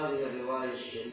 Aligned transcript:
هذه 0.00 0.26
الرواية 0.26 0.72
الشريفة 0.72 1.09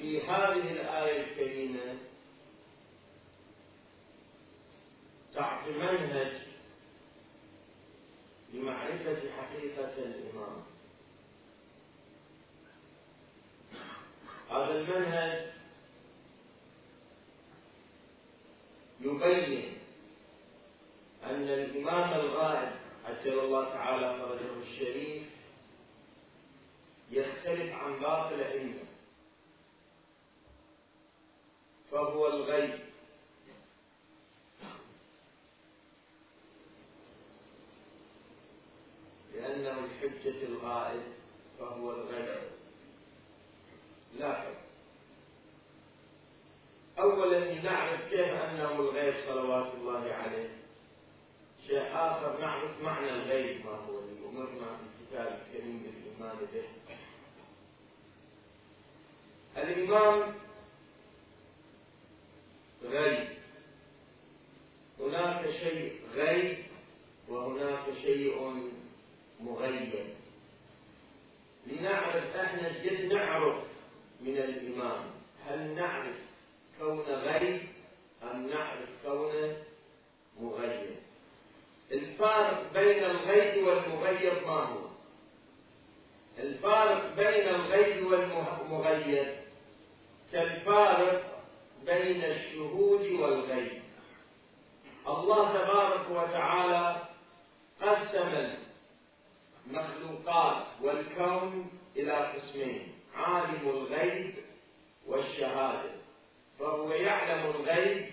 في 0.00 0.20
هذه 0.20 0.72
الآية 0.72 1.20
الكريمة 1.24 1.98
تعطي 5.34 5.70
منهج 5.70 6.32
لمعرفة 8.52 9.22
حقيقة 9.36 9.94
الإمام. 9.98 10.62
هذا 14.50 14.74
المنهج 14.80 15.46
يبين 19.00 19.78
أن 21.24 21.42
الإمام 21.48 22.20
الغائب 22.20 22.72
عجل 23.04 23.38
الله 23.38 23.64
تعالى 23.64 24.18
فرجه 24.18 24.62
الشريف 24.62 25.22
يختلف 27.10 27.72
عن 27.74 28.00
باقي 28.00 28.34
الأئمة 28.34 28.90
فهو 31.90 32.26
الغيب 32.28 32.78
لأنه 39.34 39.78
الحجة 39.84 40.42
الغائب 40.46 41.02
فهو 41.58 41.90
الغيب 41.92 42.40
لاحظ 44.18 44.54
أولا 46.98 47.52
لنعرف 47.54 48.10
كيف 48.10 48.28
أنه 48.28 48.72
الغيب 48.72 49.14
صلوات 49.26 49.74
الله 49.74 50.12
عليه 50.12 50.50
شيء 51.66 51.82
آخر 51.92 52.40
نعرف 52.40 52.82
معنى 52.82 53.10
الغيب 53.10 53.66
ما 53.66 53.70
هو 53.72 53.98
اللي 53.98 54.26
أمرنا 54.28 54.76
في 54.76 54.82
الكتاب 55.02 55.40
الكريم 55.46 55.78
بالإيمان 55.82 56.46
به 56.52 56.64
الإمام 59.90 60.34
غيب 62.84 63.28
هناك 65.00 65.50
شيء 65.50 66.00
غيب 66.14 66.58
وهناك 67.28 67.84
شيء 68.02 68.62
مغيب 69.40 69.92
لنعرف 71.66 72.36
إحنا 72.36 72.68
قد 72.68 73.12
نعرف 73.12 73.56
من 74.20 74.36
الإمام 74.38 75.04
هل 75.46 75.74
نعرف 75.74 76.16
كون 76.78 77.00
غيب 77.00 77.60
أم 78.22 78.46
نعرف 78.46 78.88
كون 79.06 79.54
مغيب 80.40 80.96
الفارق 81.92 82.72
بين 82.74 83.04
الغيب 83.04 83.66
والمغيب 83.66 84.32
ما 84.46 84.64
هو 84.64 84.88
الفارق 86.38 87.14
بين 87.16 87.48
الغيب 87.48 88.06
والمغيب 88.06 89.40
كالفارق 90.32 91.42
بين 91.86 92.24
الشهود 92.24 93.06
والغيب 93.12 93.82
الله 95.08 95.52
تبارك 95.52 96.10
وتعالى 96.10 96.96
قسم 97.82 98.54
المخلوقات 99.66 100.66
والكون 100.82 101.70
إلى 101.96 102.12
قسمين 102.12 102.92
عالم 103.14 103.68
الغيب 103.68 104.34
والشهادة 105.06 105.90
فهو 106.58 106.92
يعلم 106.92 107.50
الغيب 107.70 108.10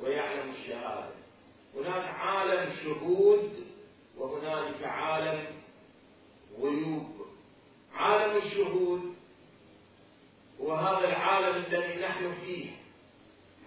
ويعلم 0.00 0.50
الشهادة. 0.50 1.10
هناك 1.74 2.04
عالم 2.14 2.72
شهود 2.84 3.66
وهنالك 4.16 4.82
عالم 4.84 5.46
غيوب. 6.60 7.26
عالم 7.94 8.36
الشهود 8.36 9.14
هو 10.60 10.72
هذا 10.72 11.08
العالم 11.08 11.64
الذي 11.64 12.02
نحن 12.02 12.34
فيه 12.44 12.70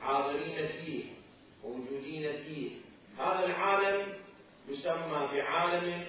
حاضرين 0.02 0.68
فيه 0.68 1.04
موجودين 1.64 2.44
فيه. 2.44 2.70
هذا 3.18 3.46
العالم 3.46 4.14
يسمى 4.70 5.30
بعالم 5.34 6.06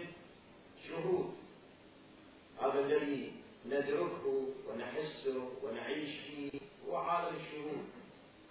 شهود. 0.88 1.34
هذا 2.62 2.80
الذي 2.80 3.32
ندركه 3.66 4.46
ونحسه 4.68 5.48
ونعيش 5.62 6.10
فيه 6.20 6.60
هو 6.88 6.96
عالم 6.96 7.36
الشهود. 7.36 8.01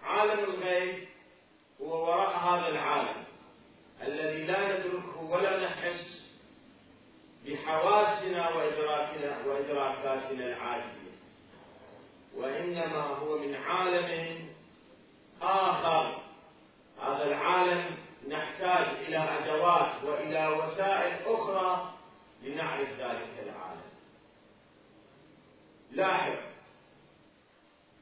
عالم 0.04 0.40
الغيب 0.40 1.08
هو 1.82 2.04
وراء 2.04 2.38
هذا 2.38 2.68
العالم 2.68 3.24
الذي 4.02 4.44
لا 4.44 4.78
ندركه 4.78 5.22
ولا 5.30 5.66
نحس 5.66 6.22
بحواسنا 7.46 8.50
وإدراكنا 8.50 9.46
وإدراكاتنا 9.46 10.46
العادية. 10.46 11.12
وإنما 12.36 13.02
هو 13.02 13.38
من 13.38 13.56
عالم 13.56 14.40
آخر. 15.42 16.22
هذا 17.02 17.24
العالم 17.24 17.98
نحتاج 18.30 18.88
إلى 19.08 19.18
أدوات 19.18 20.04
وإلى 20.04 20.48
وسائل 20.48 21.18
أخرى 21.26 21.94
لنعرف 22.44 22.90
ذلك 22.90 23.44
العالم. 23.44 23.92
لاحظ 25.92 26.51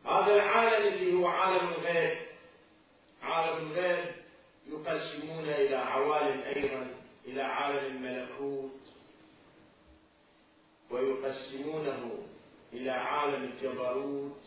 هذا 0.09 0.35
العالم 0.35 0.93
اللي 0.93 1.13
هو 1.13 1.27
عالم 1.27 1.67
الغيب. 1.69 2.17
عالم 3.21 3.71
الغيب 3.71 4.15
يقسمون 4.67 5.49
إلى 5.49 5.75
عوالم 5.75 6.41
أيضا 6.41 6.87
إلى 7.25 7.41
عالم 7.41 7.85
الملكوت. 7.85 8.79
ويقسمونه 10.89 12.23
إلى 12.73 12.91
عالم 12.91 13.43
الجبروت. 13.43 14.45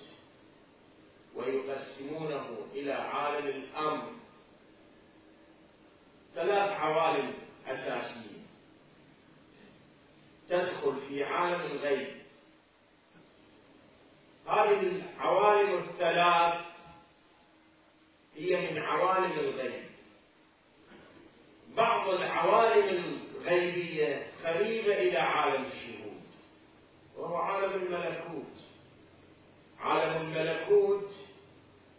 ويقسمونه 1.35 2.59
إلى 2.75 2.93
عالم 2.93 3.47
الأمر 3.47 4.13
ثلاث 6.35 6.71
عوالم 6.71 7.35
أساسية 7.67 8.43
تدخل 10.49 10.97
في 11.09 11.25
عالم 11.25 11.61
الغيب. 11.61 12.22
هذه 14.47 14.81
العوالم 15.17 15.79
الثلاث 15.79 16.55
هي 18.37 18.71
من 18.71 18.79
عوالم 18.83 19.33
الغيب. 19.33 19.83
بعض 21.77 22.09
العوالم 22.09 23.21
الغيبية 23.35 24.27
قريبة 24.45 24.95
إلى 24.95 25.19
عالم 25.19 25.65
الشهود 25.65 26.23
وهو 27.17 27.37
عالم 27.37 27.73
الملكوت. 27.73 28.57
عالم 29.81 30.17
الملكوت 30.27 31.11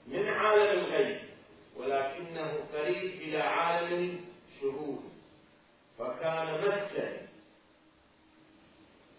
من 0.08 0.28
عالم 0.30 0.80
الغيب 0.80 1.20
ولكنه 1.78 2.54
قريب 2.74 3.22
إلى 3.22 3.38
عالم 3.42 4.26
الشهود 4.56 5.04
فكان 6.00 6.62
مسكن 6.62 7.18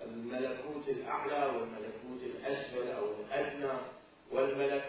الملكوت 0.06 0.88
الأعلى 0.88 1.47
والملكوت 1.47 2.23
الأسفل 2.23 2.88
أو 2.91 3.05
الأدنى 3.21 3.79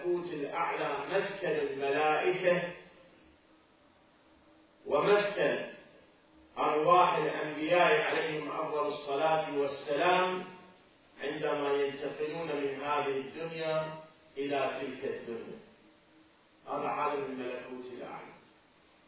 والملكوت 0.06 0.34
الأعلى 0.34 0.98
مسكن 1.12 1.48
الملائكة 1.48 2.74
ومسكن 4.86 5.66
أرواح 6.58 7.16
الأنبياء 7.16 8.02
عليهم 8.02 8.52
أفضل 8.52 8.88
الصلاة 8.88 9.58
والسلام 9.60 10.44
عندما 11.24 11.74
ينتقلون 11.74 12.48
من 12.48 12.82
هذه 12.82 13.18
الدنيا 13.18 13.94
إلى 14.38 14.80
تلك 14.82 15.04
الدنيا. 15.14 15.60
هذا 16.68 16.88
عالم 16.88 17.24
الملكوت 17.24 17.94
الأعلى 17.94 18.34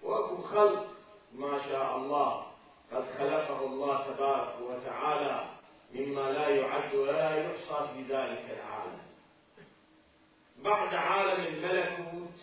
وأكو 0.04 0.38
خلق 0.42 0.88
ما 1.34 1.60
شاء 1.70 1.98
الله 1.98 2.46
قد 2.92 3.06
خلقه 3.18 3.66
الله 3.66 4.14
تبارك 4.14 4.56
وتعالى 4.62 5.50
مما 5.94 6.32
لا 6.32 6.50
يعد 6.50 6.96
ولا 6.96 7.36
يحصى 7.36 7.88
في 7.94 8.02
ذلك 8.02 8.46
العالم. 8.58 9.06
بعد 10.63 10.94
عالم 10.94 11.44
الملكوت 11.44 12.42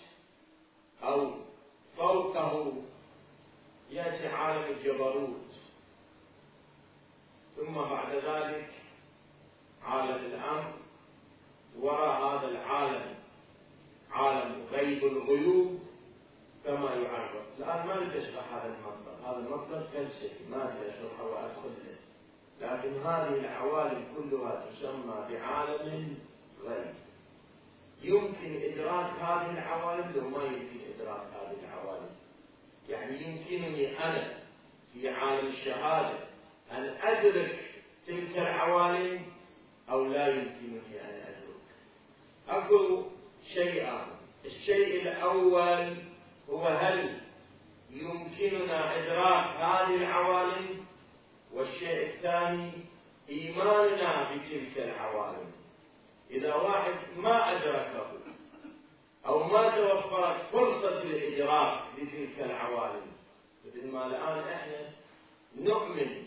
أو 1.03 1.31
فوقه 1.97 2.73
يأتي 3.91 4.29
عالم 4.29 4.65
الجبروت. 4.65 5.55
ثم 7.57 7.75
بعد 7.75 8.15
ذلك 8.15 8.71
عالم 9.85 10.25
الأمر 10.25 10.73
وراء 11.81 12.23
هذا 12.23 12.49
العالم 12.49 13.15
عالم 14.11 14.67
غيب 14.73 15.05
الغيوب 15.05 15.81
كما 16.65 16.95
يعرف. 16.95 17.45
الآن 17.59 17.87
ما 17.87 18.19
أشرح 18.19 18.53
هذا 18.53 18.75
المطلب. 18.75 19.25
هذا 19.27 19.39
المطلب 19.39 19.87
فلسفي 19.95 20.45
ما 20.51 20.63
أريد 20.63 20.93
أشرحه 20.93 21.27
وأدخل 21.27 21.69
له 21.69 21.95
لكن 22.61 23.01
هذه 23.01 23.41
العوالم 23.41 24.05
كلها 24.17 24.67
تسمى 24.71 25.27
بعالم 25.31 26.19
غيب. 26.65 26.95
يمكن 28.09 28.63
إدراك 28.63 29.11
هذه 29.21 29.51
العوالم 29.51 30.13
لو 30.17 30.29
ما 30.29 30.45
يمكن 30.45 30.81
إدراك 30.95 31.21
هذه 31.21 31.57
العوالم. 31.65 32.11
يعني 32.89 33.17
يمكنني 33.23 33.99
أنا 34.05 34.35
في 34.93 35.09
عالم 35.09 35.47
الشهادة 35.47 36.19
أن 36.73 36.95
أدرك 37.03 37.59
تلك 38.07 38.39
العوالم 38.39 39.23
أو 39.91 40.05
لا 40.05 40.29
يمكنني 40.29 41.01
أن 41.01 41.23
أدرك. 41.23 41.65
أقول 42.49 43.05
شيئان 43.55 44.07
الشيء 44.45 45.03
الأول 45.03 45.97
هو 46.51 46.67
هل 46.67 47.21
يمكننا 47.91 48.99
إدراك 48.99 49.47
هذه 49.57 49.95
العوالم؟ 49.97 50.85
والشيء 51.53 52.07
الثاني 52.07 52.71
إيماننا 53.29 54.31
بتلك 54.33 54.79
العوالم. 54.79 55.54
إذا 56.35 56.55
واحد 56.55 56.95
ما 57.17 57.53
أدركه 57.53 58.11
أو 59.27 59.45
ما 59.45 59.71
توفرت 59.77 60.41
فرصة 60.53 61.03
الإدراك 61.03 61.81
لتلك 61.99 62.41
العوالم 62.41 63.07
مثل 63.67 63.87
ما 63.93 64.07
الآن 64.07 64.39
إحنا 64.53 64.91
نؤمن 65.57 66.25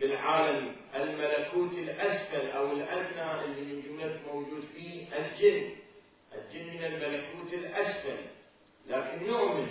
بالعالم 0.00 0.76
الملكوت 0.94 1.72
الأسفل 1.72 2.50
أو 2.50 2.72
الأدنى 2.72 3.44
اللي 3.44 3.60
من 3.74 3.82
جملة 3.82 4.20
موجود 4.32 4.64
فيه 4.74 5.06
الجن. 5.18 5.70
الجن 6.34 6.66
من 6.66 6.84
الملكوت 6.84 7.52
الأسفل 7.52 8.16
لكن 8.88 9.26
نؤمن 9.26 9.70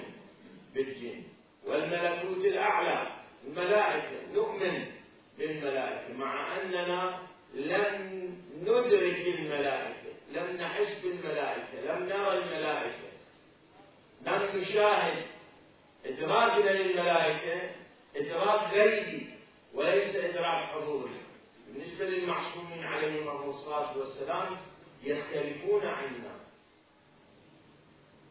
بالجن. 0.74 1.24
والملكوت 1.66 2.46
الأعلى 2.46 3.08
الملائكة 3.48 4.34
نؤمن 4.34 4.86
بالملائكة 5.38 6.14
مع 6.18 6.62
أننا 6.62 7.20
لم 7.58 8.38
ندرك 8.62 9.28
الملائكة 9.28 9.98
لم 10.32 10.58
نحس 10.58 11.02
بالملائكة 11.04 11.82
لم 11.86 12.04
نرى 12.10 12.38
الملائكة. 12.38 13.08
لم 14.26 14.62
نشاهد 14.62 15.24
إدراكنا 16.06 16.70
للملائكة 16.70 17.70
إدراك 18.16 18.74
غيبي 18.74 19.30
وليس 19.74 20.16
إدراك 20.16 20.66
حضوري 20.66 21.12
بالنسبة 21.68 22.06
للمعصومين 22.06 22.84
عليهم 22.84 23.50
الصلاة 23.50 23.98
والسلام 23.98 24.58
يختلفون 25.04 25.86
عنا. 25.86 26.36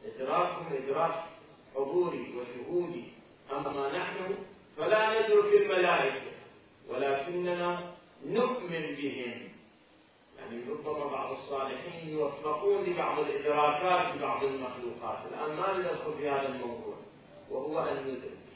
إدراكهم 0.04 0.72
إدراك 0.72 1.24
حضوري 1.74 2.34
وشهودي. 2.36 3.04
أما 3.52 3.98
نحن 3.98 4.34
فلا 4.76 5.20
ندرك 5.20 5.52
الملائكة 5.62 6.32
ولكننا 6.88 7.95
نؤمن 8.26 8.94
بهم. 8.94 9.48
يعني 10.38 10.62
ربما 10.70 11.06
بعض 11.06 11.30
الصالحين 11.32 12.08
يوفقون 12.08 12.84
لبعض 12.84 13.18
الإدراكات 13.18 14.12
في 14.12 14.18
بعض 14.18 14.44
المخلوقات. 14.44 15.18
الآن 15.32 15.56
ما 15.56 15.78
ندخل 15.78 16.18
في 16.18 16.28
هذا 16.28 16.48
الموضوع 16.48 16.94
وهو 17.50 17.78
أن 17.78 17.96
ندرك. 17.96 18.46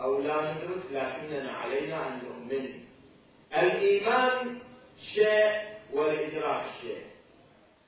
أو 0.00 0.20
لا 0.20 0.52
ندرك 0.52 0.82
لكننا 0.90 1.52
علينا 1.52 2.08
أن 2.08 2.20
نؤمن. 2.24 2.80
الإيمان 3.56 4.58
شيء 5.14 5.52
والإدراك 5.92 6.64
شيء. 6.82 7.02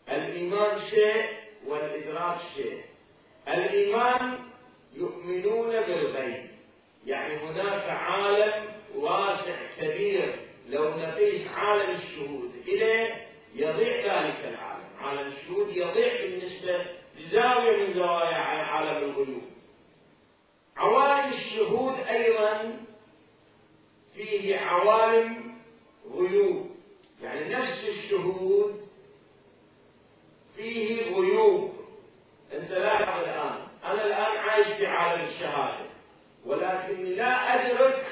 الإيمان 0.09 0.91
شيء 0.91 1.25
والإدراك 1.67 2.39
شيء. 2.57 2.83
الإيمان 3.49 4.39
يؤمنون 4.95 5.71
بالغيب. 5.71 6.51
يعني 7.07 7.37
هناك 7.37 7.89
عالم 7.89 8.70
واسع 8.95 9.57
كبير. 9.79 10.35
لو 10.69 10.91
نقيس 10.91 11.49
عالم 11.49 11.91
الشهود 11.91 12.51
إليه 12.69 13.27
يضيع 13.55 13.97
ذلك 13.97 14.45
العالم. 14.45 14.85
عالم 15.01 15.33
الشهود 15.33 15.69
يضيع 15.77 16.21
بالنسبة 16.21 16.87
لزاوية 17.19 17.77
من 17.77 17.95
زوايا 17.95 18.35
عالم 18.35 19.11
الغيوب. 19.11 19.43
عوالم 20.77 21.33
الشهود 21.33 22.01
أيضا 22.09 22.77
فيه 24.15 24.57
عوالم 24.57 25.55
غيوب. 26.15 26.71
يعني 27.23 27.55
نفس 27.55 27.89
الشهود 27.89 28.81
فيه 30.57 31.15
غيوب. 31.15 31.73
أنت 32.53 32.71
لاحظ 32.71 33.23
الآن. 33.23 33.59
أنا 33.85 34.07
الآن 34.07 34.37
عايش 34.39 34.67
في 34.67 34.87
عالم 34.87 35.25
الشهادة 35.25 35.91
ولكني 36.47 37.15
لا 37.15 37.55
أدرك 37.55 38.07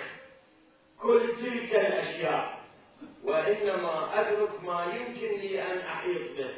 كل 1.02 1.37
تلك 1.37 1.75
الأشياء 1.75 2.59
وإنما 3.25 4.21
أدرك 4.21 4.64
ما 4.64 4.85
يمكن 4.85 5.40
لي 5.40 5.62
أن 5.62 5.78
أحيط 5.78 6.37
به. 6.37 6.55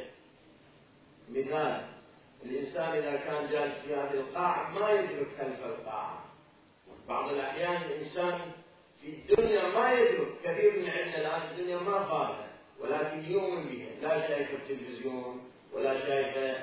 مثال 1.29 1.85
الإنسان 2.45 2.97
إذا 2.97 3.15
كان 3.15 3.49
جالس 3.51 3.75
في 3.85 3.95
هذه 3.95 4.13
القاعة 4.13 4.79
ما 4.79 4.91
يدرك 4.91 5.27
خلف 5.39 5.65
القاعة. 5.65 6.25
بعض 7.09 7.29
الأحيان 7.29 7.81
الإنسان 7.81 8.39
في 9.01 9.07
الدنيا 9.07 9.67
ما 9.67 9.93
يدرك 9.93 10.27
كثير 10.43 10.79
من 10.79 10.89
عندنا 10.89 11.17
الآن 11.17 11.41
الدنيا 11.51 11.77
ما 11.77 12.03
فاضله 12.03 12.47
ولكن 12.79 13.31
يؤمن 13.31 13.63
بها. 13.63 13.89
لا 14.01 14.27
شايف 14.27 14.49
التلفزيون 14.53 15.51
ولا 15.73 15.99
شايف 15.99 16.57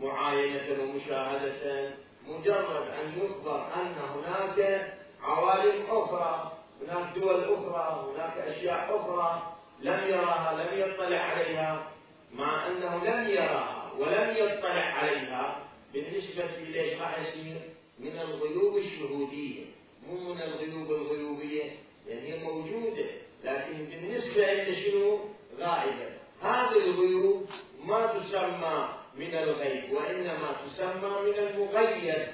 معاينة 0.00 0.82
ومشاهدة. 0.82 1.90
مجرد 2.28 2.88
أن 2.88 3.22
يخبر 3.22 3.66
أن 3.74 3.94
هناك 4.14 4.88
عوالم 5.22 5.86
أخرى 5.90 6.57
هناك 6.82 7.18
دول 7.18 7.44
أخرى 7.44 8.12
هناك 8.14 8.36
أشياء 8.38 8.96
أخرى 8.96 9.52
لم 9.80 10.08
يراها 10.08 10.64
لم 10.64 10.80
يطلع 10.80 11.18
عليها. 11.18 11.90
مع 12.34 12.66
أنه 12.66 13.04
لم 13.04 13.28
يراها 13.28 13.92
ولم 13.98 14.36
يطلع 14.36 14.70
عليها 14.70 15.68
بالنسبة 15.94 16.38
يصير 17.28 17.60
من 17.98 18.18
الغيوب 18.18 18.76
الشهودية 18.76 19.64
مو 20.08 20.34
من 20.34 20.42
الغيوب 20.42 20.90
الغيوبية 20.90 21.64
لأن 22.06 22.18
هي 22.18 22.44
موجودة 22.44 23.06
لكن 23.44 23.84
بالنسبة 23.84 24.52
إلى 24.52 24.90
شنو؟ 24.90 25.18
غائبة. 25.58 26.08
هذه 26.42 26.76
الغيوب 26.76 27.46
ما 27.84 28.06
تسمى 28.06 28.88
من 29.16 29.34
الغيب 29.34 29.92
وإنما 29.92 30.56
تسمى 30.66 31.10
من 31.24 31.34
المغيب. 31.38 32.24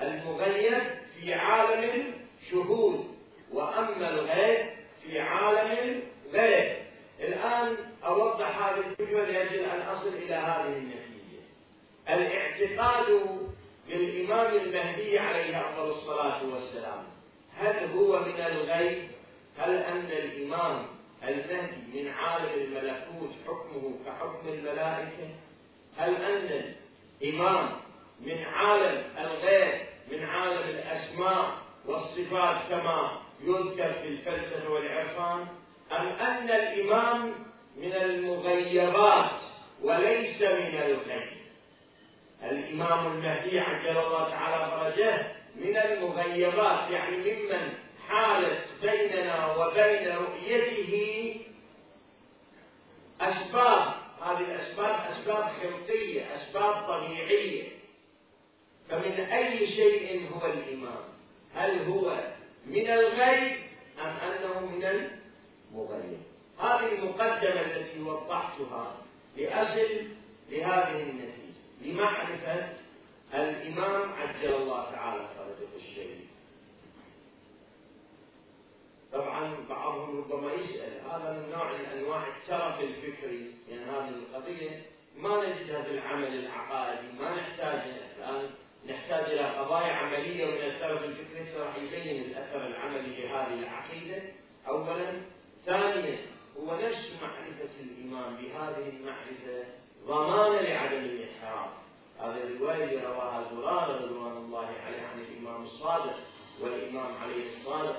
المغيب 0.00 0.82
في 1.20 1.34
عالم 1.34 2.14
شهود. 2.50 3.06
وأما 3.52 4.08
الغيب 4.10 4.66
في 5.02 5.20
عالم 5.20 6.02
غيب 6.32 6.76
الآن 7.20 7.76
أوضح 8.04 8.62
هذه 8.62 8.78
الفكرة 8.86 9.24
لأجل 9.24 9.64
أن 9.64 9.80
أصل 9.80 10.08
إلى 10.08 10.34
هذه 10.34 10.76
النتيجة 10.76 11.42
الاعتقاد 12.08 13.20
بالإمام 13.88 14.54
المهدي 14.54 15.18
عليه 15.18 15.60
أفضل 15.60 15.90
الصلاة 15.90 16.44
والسلام 16.54 17.04
هل 17.58 17.90
هو 17.96 18.20
من 18.20 18.40
الغيب؟ 18.40 19.08
هل 19.58 19.76
أن 19.76 20.06
الإمام 20.10 20.86
المهدي 21.22 22.02
من 22.02 22.08
عالم 22.10 22.48
الملكوت 22.54 23.30
حكمه 23.46 23.94
كحكم 24.06 24.48
الملائكة؟ 24.48 25.28
هل 25.96 26.14
أن 26.16 26.74
الإمام 27.22 27.70
من 28.20 28.44
عالم 28.44 29.04
الغيب 29.18 29.80
من 30.12 30.24
عالم 30.24 30.68
الأسماء 30.68 31.52
والصفات 31.86 32.56
كما 32.68 33.21
يذكر 33.44 33.92
في 33.92 34.08
الفلسفة 34.08 34.70
والعرفان 34.70 35.46
أم 35.92 36.06
أن 36.06 36.50
الإمام 36.50 37.34
من 37.76 37.92
المغيبات 37.92 39.40
وليس 39.82 40.42
من 40.42 40.74
الغيب 40.86 41.32
الإمام 42.42 43.06
المهدي 43.06 43.60
عجل 43.60 43.98
الله 43.98 44.30
تعالى 44.30 44.70
فرجه 44.70 45.32
من 45.56 45.76
المغيبات 45.76 46.90
يعني 46.90 47.16
ممن 47.16 47.72
حالت 48.08 48.64
بيننا 48.82 49.56
وبين 49.56 50.08
رؤيته 50.16 51.34
أسباب. 53.20 53.94
هذه 54.22 54.40
الأسباب 54.40 55.00
أسباب 55.10 55.44
خلقية 55.62 56.22
أسباب 56.36 56.86
طبيعية. 56.88 57.68
فمن 58.88 59.20
أي 59.20 59.66
شيء 59.66 60.30
هو 60.34 60.46
الإمام؟ 60.46 61.02
هل 61.54 61.84
هو 61.84 62.16
من 62.66 62.90
الغيب 62.90 63.56
أم 64.00 64.06
أنه 64.06 64.60
من 64.60 64.84
المغيب؟ 64.84 66.18
هذه 66.58 66.92
المقدمة 66.92 67.60
التي 67.60 68.00
وضحتها 68.02 68.96
لأصل 69.36 70.06
لهذه 70.50 71.02
النتيجة 71.02 71.42
لمعرفة 71.82 72.68
الإمام 73.34 74.12
عجل 74.12 74.54
الله 74.54 74.90
تعالى 74.90 75.28
فرجه 75.36 75.76
الشريف 75.76 76.32
طبعا 79.12 79.54
بعضهم 79.68 80.18
ربما 80.18 80.52
يسأل 80.52 81.00
هذا 81.10 81.32
من 81.32 81.52
نوع 81.52 81.72
من 81.72 81.84
أنواع 81.84 82.26
الترف 82.26 82.80
الفكري 82.80 83.54
يعني 83.70 83.84
هذه 83.84 84.08
القضية. 84.08 84.82
ما 85.16 85.46
نجدها 85.46 85.82
في 85.82 85.90
العمل 85.90 86.34
العقائدي؟ 86.38 87.12
ما 87.18 87.36
نحتاجها 87.36 87.98
الآن 88.18 88.50
نحتاج 88.88 89.24
إلى 89.24 89.40
قضايا 89.58 89.92
عملية 89.92 90.44
ومن 90.44 90.62
الترف 90.62 91.04
الفكري 91.04 91.60
راح 91.60 91.76
يبين 91.76 92.22
الأثر 92.22 92.66
العملي 92.66 93.22
لهذه 93.22 93.54
العقيدة. 93.54 94.22
أولا 94.68 95.12
ثانيا 95.66 96.18
هو 96.58 96.74
نفس 96.74 97.10
معرفة 97.22 97.74
الإمام 97.80 98.36
بهذه 98.36 98.88
المعرفة 98.88 99.64
ضمانا 100.06 100.60
لعدم 100.60 100.98
الانحراف 100.98 101.70
هذه 102.20 102.42
الرواية 102.42 103.02
رواها 103.02 103.44
زرارة 103.54 104.04
رضوان 104.04 104.36
الله 104.36 104.66
عليه 104.86 105.02
عن 105.02 105.20
الإمام 105.20 105.62
الصادق 105.62 106.16
والإمام 106.60 107.14
عليه 107.22 107.56
الصادق. 107.56 107.96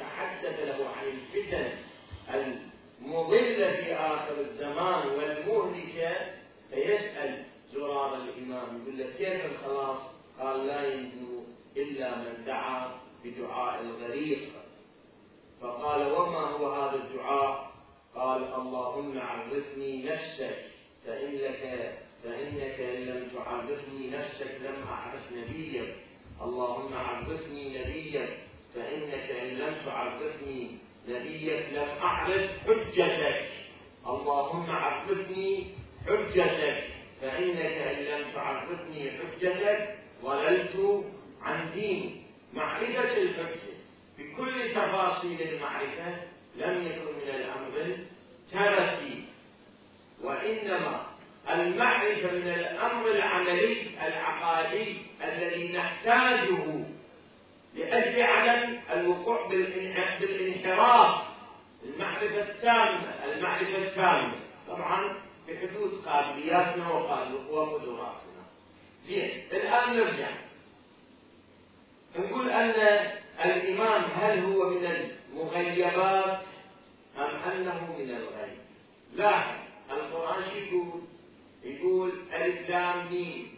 تحدث 0.00 0.60
له 0.60 0.88
عن 0.88 1.06
الفتن 1.06 1.70
المضلة 3.00 3.72
في 3.76 3.94
آخر 3.94 4.40
الزمان 4.40 5.06
والمهلكة 5.08 6.16
فيسأل 6.70 7.44
زرار 7.72 8.14
الإمام 8.16 8.82
يقول 8.82 8.98
له 8.98 9.06
كيف 9.18 9.44
الخلاص؟ 9.44 9.98
قال 10.40 10.66
لا 10.66 10.92
ينجو 10.94 11.42
إلا 11.76 12.16
من 12.16 12.44
دعا 12.46 12.90
بدعاء 13.24 13.80
الغريق. 13.80 14.48
فقال 15.60 16.12
وما 16.12 16.38
هو 16.38 16.72
هذا 16.72 16.96
الدعاء؟ 16.96 17.72
قال 18.14 18.44
اللهم 18.54 19.18
عرفني 19.18 20.04
نفسك 20.04 20.58
فإنك 21.06 21.92
فإنك 22.24 22.80
إن 22.80 23.02
لم 23.04 23.28
تعرفني 23.34 24.10
نفسك 24.10 24.60
لم 24.62 24.88
أعرف 24.88 25.32
نبيك. 25.32 25.94
اللهم 26.42 26.94
عرفني 26.94 27.78
نبيك 27.78 28.28
فإنك 28.74 29.30
إن 29.30 29.48
لم 29.48 29.74
تعرفني 29.84 30.70
نبيك 31.08 31.66
لم 31.72 31.88
أعرف 32.02 32.50
حجتك. 32.66 33.44
اللهم 34.06 34.70
عرفني 34.70 35.66
حجتك 36.06 36.84
فإنك 37.20 37.76
إن 37.92 38.04
لم 38.04 38.24
تعرفني 38.34 39.10
حجتك 39.10 40.01
ضللت 40.22 41.04
عن 41.42 41.70
ديني. 41.74 42.22
معرفة 42.54 43.16
الحجة 43.22 43.72
بكل 44.18 44.70
تفاصيل 44.74 45.42
المعرفة 45.42 46.14
لم 46.56 46.86
يكن 46.86 47.04
من 47.04 47.28
الأمر 47.34 47.96
تركي 48.52 49.24
وإنما 50.22 51.06
المعرفة 51.50 52.32
من 52.32 52.48
الأمر 52.48 53.10
العملي 53.10 53.90
العقائدي 54.06 54.96
الذي 55.24 55.72
نحتاجه 55.72 56.84
لأجل 57.74 58.22
عدم 58.22 58.78
الوقوع 58.92 59.48
بالانحراف. 60.20 61.22
المعرفة 61.84 62.42
التامة 62.42 63.24
المعرفة 63.24 63.78
التامة. 63.78 64.34
طبعا 64.68 65.14
بحدود 65.48 66.04
قابلياتنا 66.06 66.88
وقدراتنا. 67.50 68.31
زين 69.06 69.42
الآن 69.52 69.96
نرجع. 69.96 70.30
نقول 72.18 72.50
أن 72.50 72.70
الإمام 73.44 74.02
هل 74.04 74.44
هو 74.44 74.70
من 74.70 74.86
المغيبات 74.86 76.40
أم 77.18 77.50
أنه 77.52 77.96
من 77.98 78.10
الغيب؟ 78.10 78.58
لاحظ 79.14 79.56
القرآن 79.90 80.42
يقول؟ 80.56 81.00
يقول 81.64 82.12
ألف 82.32 82.70
لام 82.70 83.12
ميم. 83.12 83.48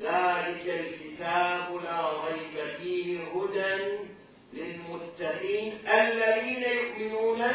ذلك 0.00 0.66
الكتاب 0.66 1.80
لا 1.84 2.24
ريب 2.24 2.76
فيه 2.78 3.20
هدى 3.20 3.98
للمتقين 4.52 5.88
الذين 5.88 6.62
يؤمنون 6.62 7.52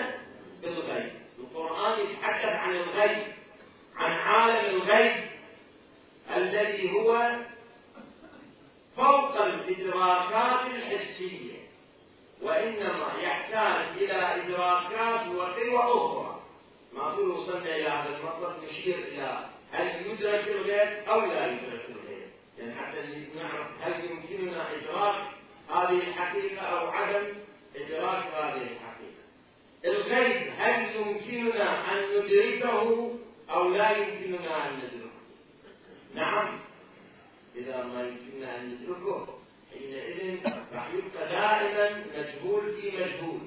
بالغيب. 0.61 1.11
القرآن 1.39 1.99
يتحدث 1.99 2.45
عن 2.45 2.75
الغيب 2.75 3.23
عن 3.95 4.11
عالم 4.11 4.75
الغيب. 4.75 5.32
الذي 6.35 6.93
هو 6.93 7.35
فوق 8.95 9.41
الإدراكات 9.41 10.65
الحسية 10.75 11.53
وإنما 12.41 13.13
يحتاج 13.21 13.85
إلى 13.97 14.43
إدراكات 14.43 15.27
وقوى 15.27 15.77
أخرى. 15.77 16.39
ما 16.93 17.01
تقول 17.01 17.31
وصلنا 17.31 17.75
إلى 17.75 17.87
هذا 17.89 18.17
المطلب 18.17 18.63
نشير 18.69 18.95
إلى 18.95 19.45
هل 19.71 20.05
يدرك 20.05 20.47
الغيب 20.47 21.07
أو 21.07 21.21
لا 21.21 21.45
يدرك 21.45 21.85
الغيب. 21.89 22.27
يعني 22.59 22.75
حتى 22.75 23.27
نعرف 23.35 23.67
هل 23.81 24.05
يمكننا 24.05 24.67
إدراك 24.71 25.15
هذه 25.69 25.97
الحقيقة 26.07 26.61
أو 26.61 26.87
عدم 26.87 27.27
إدراك 27.75 28.23
هذه 28.25 28.61
الحقيقة. 28.61 29.23
الغيب 29.85 30.53
هل 30.57 30.95
يمكننا 30.95 31.93
أن 31.93 32.03
ندركه 32.17 33.11
أو 33.49 33.69
لا 33.69 33.97
يمكننا 33.97 34.67
أن 34.67 34.77
ندركه؟ 34.77 35.02
نعم. 36.15 36.59
إذا 37.55 37.83
ما 37.83 38.03
يمكننا 38.07 38.55
أن 38.61 38.69
ندركه 38.69 39.39
حينئذ 39.73 40.39
راح 40.73 40.89
يبقى 40.93 41.29
دائما 41.29 42.05
مجهول 42.17 42.81
في 42.81 42.91
مجهول. 42.91 43.39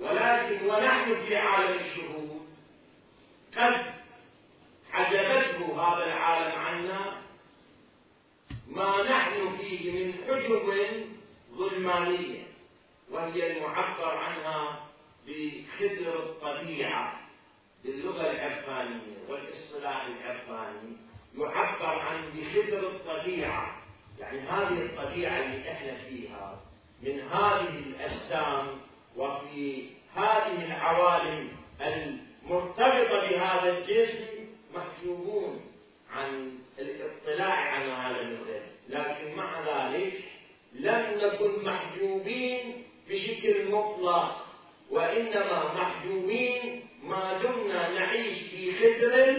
ولكن 0.00 0.66
ونحن 0.66 1.26
في 1.26 1.36
عالم 1.36 1.78
الشهود 1.78 2.46
قد 3.56 3.92
حجبته 4.92 5.82
هذا 5.82 6.04
العالم 6.04 6.58
عنا 6.58 7.22
ما 8.68 9.02
نحن 9.02 9.56
فيه 9.56 9.92
من 9.92 10.12
حجب 10.12 10.74
ظلمانية 11.56 12.42
وهي 13.10 13.56
المعبر 13.56 14.16
عنها 14.16 14.86
بخدر 15.26 16.16
الطبيعة 16.18 17.20
باللغة 17.84 18.30
العرفانية 18.30 19.16
والإصطلاح 19.28 20.06
العرفاني 20.06 20.96
يعبر 21.40 21.98
عن 21.98 22.22
بخدر 22.36 22.78
الطبيعة. 22.88 23.76
يعني 24.20 24.40
هذه 24.40 24.78
الطبيعة 24.82 25.38
اللي 25.42 25.72
إحنا 25.72 25.94
فيها 26.08 26.60
من 27.02 27.20
هذه 27.20 27.68
الأجسام 27.86 28.66
وفي 29.16 29.84
هذه 30.16 30.64
العوالم 30.64 31.48
المرتبطة 31.80 33.28
بهذا 33.30 33.78
الجسم 33.78 34.24
محجوبون 34.74 35.60
عن 36.12 36.58
الاطلاع 36.78 37.54
على 37.54 37.92
عالم 37.92 38.28
الغيب 38.42 38.62
لكن 38.88 39.34
مع 39.36 39.60
ذلك 39.60 40.24
لم 40.72 41.20
نكن 41.22 41.64
محجوبين 41.64 42.84
بشكل 43.08 43.70
مطلق 43.70 44.46
وإنما 44.90 45.74
محجوبين 45.74 46.84
ما 47.02 47.38
دمنا 47.42 47.88
نعيش 47.98 48.38
في 48.50 48.72
خدر 48.78 49.36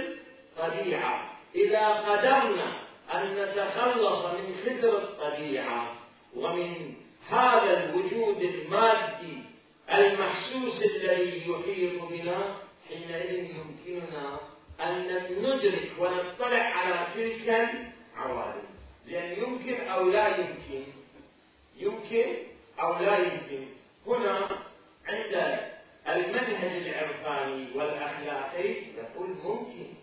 الطبيعة. 0.57 1.28
إذا 1.55 1.87
قدرنا 1.87 2.79
أن 3.13 3.35
نتخلص 3.35 4.25
من 4.25 4.55
خدر 4.65 4.97
الطبيعة 4.97 5.95
ومن 6.35 6.93
هذا 7.29 7.83
الوجود 7.83 8.41
المادي 8.41 9.43
المحسوس 9.91 10.81
الذي 10.81 11.49
يحيط 11.49 12.01
بنا 12.03 12.55
حينئذ 12.89 13.33
يمكننا 13.33 14.39
أن 14.81 15.21
ندرك 15.39 15.91
ونطلع 15.99 16.63
على 16.63 17.07
تلك 17.15 17.69
العوالم. 18.15 18.63
لأن 19.07 19.43
يمكن 19.43 19.87
أو 19.87 20.09
لا 20.09 20.27
يمكن 20.27 20.83
يمكن 21.77 22.25
أو 22.79 22.99
لا 22.99 23.17
يمكن. 23.17 23.65
هنا 24.07 24.47
عند 25.07 25.59
المنهج 26.07 26.87
العرفاني 26.87 27.67
والأخلاقي 27.75 28.69
يقول 28.69 29.29
ممكن. 29.43 29.93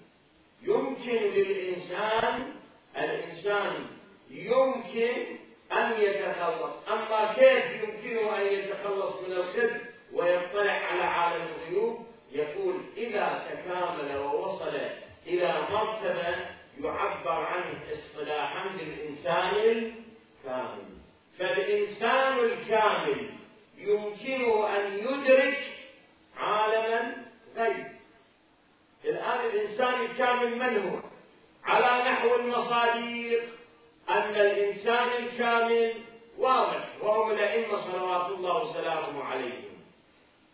يمكن 0.62 1.12
للإنسان 1.12 2.52
الإنسان 2.96 3.86
يمكن 4.30 5.36
أن 5.72 5.92
يتخلص. 6.00 6.88
أما 6.88 7.34
كيف 7.34 7.64
يمكنه 7.82 8.38
أن 8.38 8.46
يتخلص 8.46 9.20
من 9.20 9.32
الخد 9.32 9.80
ويطلع 10.12 10.72
على 10.72 11.02
عالم 11.02 11.46
الغيوب؟ 11.46 12.06
تكامل 13.50 14.16
ووصل 14.16 14.72
إلى 15.26 15.62
مرتبة 15.72 16.36
يعبر 16.80 17.30
عنه 17.44 17.80
اصطلاحا 17.92 18.68
بالإنسان 18.68 19.54
الكامل. 19.54 20.86
فالإنسان 21.38 22.38
الكامل 22.38 23.30
يمكنه 23.78 24.76
أن 24.76 24.98
يدرك 24.98 25.58
عالما 26.36 27.14
غيب. 27.56 27.95
الآن 29.06 29.46
الإنسان 29.46 30.00
الكامل 30.00 30.58
من 30.58 30.88
هو؟ 30.88 30.98
على 31.64 32.10
نحو 32.10 32.34
المصاديق 32.34 33.42
أن 34.10 34.30
الإنسان 34.30 35.08
الكامل 35.08 35.94
واضح 36.38 36.88
وهم 37.02 37.30
الأئمة 37.30 37.92
صلوات 37.92 38.30
الله 38.30 38.62
وسلامه 38.62 39.24
عليهم. 39.24 39.64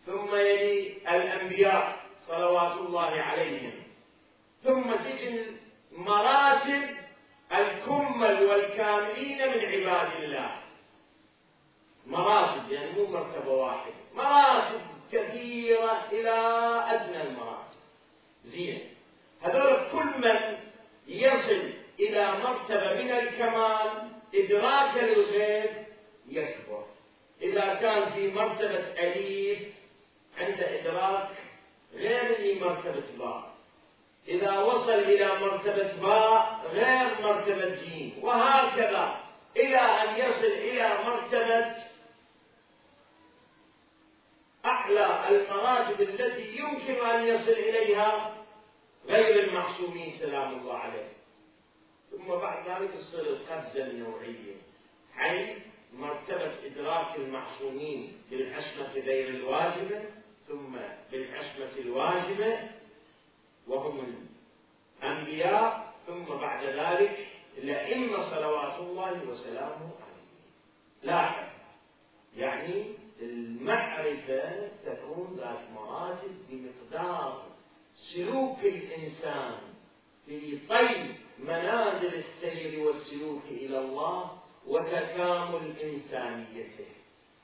ثم 0.05 0.35
يلي 0.35 0.97
الأنبياء 1.09 1.97
صلوات 2.27 2.77
الله 2.77 3.21
عليهم. 3.21 3.73
ثم 4.63 4.91
تجي 4.91 5.45
مراتب 5.91 6.83
الكمل 7.51 8.43
والكاملين 8.43 9.37
من 9.37 9.65
عباد 9.65 10.23
الله. 10.23 10.51
مراتب 12.07 12.71
يعني 12.71 12.91
مو 12.91 13.05
مرتبة 13.05 13.51
واحدة. 13.51 13.93
مراتب 14.15 14.81
كثيرة 15.11 16.05
إلى 16.11 16.31
أدنى 16.89 17.21
المراتب. 17.21 17.52
زين. 18.43 18.89
هذول 19.41 19.77
كل 19.91 20.05
من 20.05 20.57
يصل 21.07 21.69
إلى 21.99 22.31
مرتبة 22.31 22.93
من 22.93 23.11
الكمال 23.11 23.89
إدراك 24.35 24.97
للغيب 24.97 25.69
يكبر. 26.29 26.85
إذا 27.41 27.73
كان 27.73 28.11
في 28.11 28.31
مرتبة 28.31 28.85
أليف 28.99 29.59
عند 30.37 30.59
إدراك 30.61 31.29
غير 31.93 32.35
اللي 32.35 32.59
مرتبة 32.59 33.03
باء. 33.19 33.53
إذا 34.27 34.59
وصل 34.59 34.91
إلى 34.91 35.39
مرتبة 35.39 35.93
باء 36.01 36.61
غير 36.73 37.21
مرتبة 37.21 37.75
جيم. 37.75 38.13
وهكذا 38.21 39.19
إلى 39.57 39.77
أن 39.77 40.15
يصل 40.17 40.45
إلى 40.45 40.97
مرتبة 41.05 41.75
أعلى 44.83 45.29
المراتب 45.29 46.01
التي 46.01 46.57
يمكن 46.57 47.05
أن 47.05 47.27
يصل 47.27 47.51
إليها 47.51 48.35
غير 49.07 49.43
المعصومين 49.43 50.17
سلام 50.19 50.59
الله 50.59 50.77
عليهم. 50.77 51.13
ثم 52.11 52.27
بعد 52.27 52.67
ذلك 52.69 52.91
تصير 52.91 53.21
القفزة 53.21 53.87
النوعية 53.87 54.55
حيث 55.15 55.57
مرتبة 55.93 56.51
إدراك 56.65 57.15
المعصومين 57.15 58.17
بالعصمة 58.31 58.93
غير 58.93 59.27
الواجبة 59.27 60.01
ثم 60.47 60.75
بالعصمة 61.11 61.77
الواجبة 61.77 62.59
وهم 63.67 64.15
الأنبياء 65.03 65.93
ثم 66.07 66.23
بعد 66.25 66.63
ذلك 66.65 67.27
الأئمة 67.57 68.29
صلوات 68.29 68.79
الله 68.79 69.23
وسلامه 69.27 69.89
عليهم. 70.03 70.33
لاحظ 71.03 71.43
يعني 72.37 72.85
المعرفة 73.21 74.67
تكون 74.85 75.37
ذات 75.37 75.59
مراتب 75.75 76.35
بمقدار 76.49 77.43
سلوك 78.13 78.59
الإنسان 78.63 79.55
في 80.25 80.57
طي 80.69 81.05
منازل 81.39 82.11
السير 82.23 82.79
والسلوك 82.79 83.43
إلى 83.51 83.79
الله 83.79 84.31
وتكامل 84.67 85.73
إنسانيته. 85.83 86.85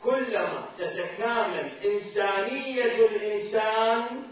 كلما 0.03 0.65
تتكامل 0.77 1.71
إنسانية 1.86 3.05
الإنسان 3.05 4.23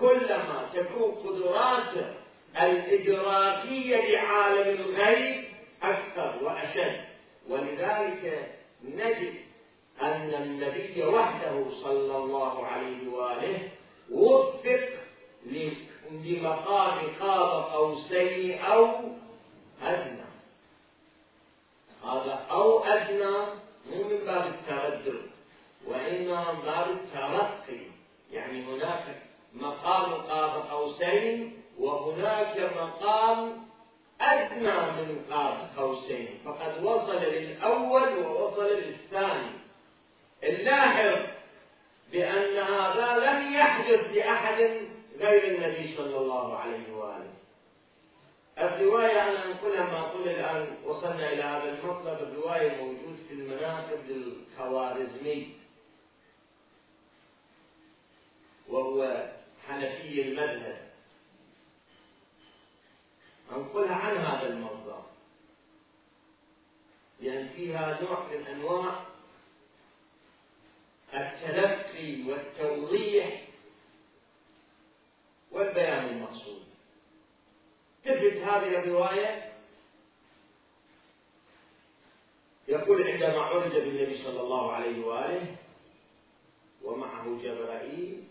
كلما 0.00 0.68
تكون 0.74 1.10
قدراته 1.10 2.14
الإدراكية 2.62 4.12
لعالم 4.12 4.80
الغيب 4.80 5.44
أكثر 5.82 6.44
وأشد. 6.44 7.04
ولذلك 7.48 8.50
نجد 8.84 9.34
أن 10.02 10.34
النبي 10.42 11.04
وحده 11.04 11.64
صلى 11.82 12.16
الله 12.16 12.66
عليه 12.66 13.08
وآله 13.08 13.68
وفق 14.10 14.88
لمقام 16.12 16.98
قاب 17.20 17.72
قوسين 17.72 18.58
أو 18.60 18.86
أدنى. 19.82 20.22
هذا 22.04 22.46
أو 22.50 22.84
أدنى 22.84 23.36
مو 23.90 24.02
من 24.08 24.18
باب 24.26 24.46
التردد 24.46 25.22
وإنما 25.86 26.52
من 26.52 26.60
باب 26.60 26.90
الترقي. 26.90 27.82
يعني 28.32 28.64
هناك 28.64 29.22
مقام 29.54 30.12
قاب 30.12 30.62
قوسين 30.70 31.62
وهناك 31.78 32.72
مقام 32.76 33.66
أدنى 34.20 34.72
من 34.72 35.24
قاب 35.30 35.70
قوسين. 35.78 36.38
فقد 36.44 36.84
وصل 36.84 37.22
للأول 37.22 38.18
ووصل 38.18 38.66
للثاني. 38.66 39.62
اللاحظ 40.42 41.26
بأن 42.12 42.58
هذا 42.58 43.16
لم 43.26 43.52
يحدث 43.52 44.16
لأحد 44.16 44.88
غير 45.18 45.54
النبي 45.54 45.96
صلى 45.96 46.16
الله 46.16 46.58
عليه 46.58 46.92
وآله. 46.92 47.32
الرواية 48.58 49.22
أنا 49.22 49.44
أنقلها 49.44 49.84
ما 49.84 49.98
أقول 49.98 50.28
الآن 50.28 50.76
وصلنا 50.84 51.32
إلى 51.32 51.42
هذا 51.42 51.72
المطلب. 51.72 52.18
الرواية 52.28 52.82
موجود 52.82 53.16
في 53.28 53.34
المناقب 53.34 53.98
للخوارزمي 54.08 55.54
وهو 58.68 59.28
حنفي 59.68 60.22
المذهب. 60.22 60.92
أنقلها 63.56 63.94
عن 63.94 64.16
هذا 64.16 64.48
المصدر. 64.48 65.02
لأن 67.20 67.48
فيها 67.48 67.98
نوع 68.02 68.26
من 68.26 68.46
أنواع 68.46 69.11
التلقي 71.14 72.22
والتوضيح 72.22 73.44
والبيان 75.50 76.04
المقصود. 76.06 76.62
تثبت 78.04 78.36
هذه 78.36 78.68
الرواية؟ 78.78 79.52
يقول 82.68 83.02
عندما 83.10 83.40
عرج 83.42 83.72
بالنبي 83.72 84.24
صلى 84.24 84.40
الله 84.40 84.72
عليه 84.72 85.06
وآله 85.06 85.56
ومعه 86.82 87.38
جبرائيل 87.42 88.24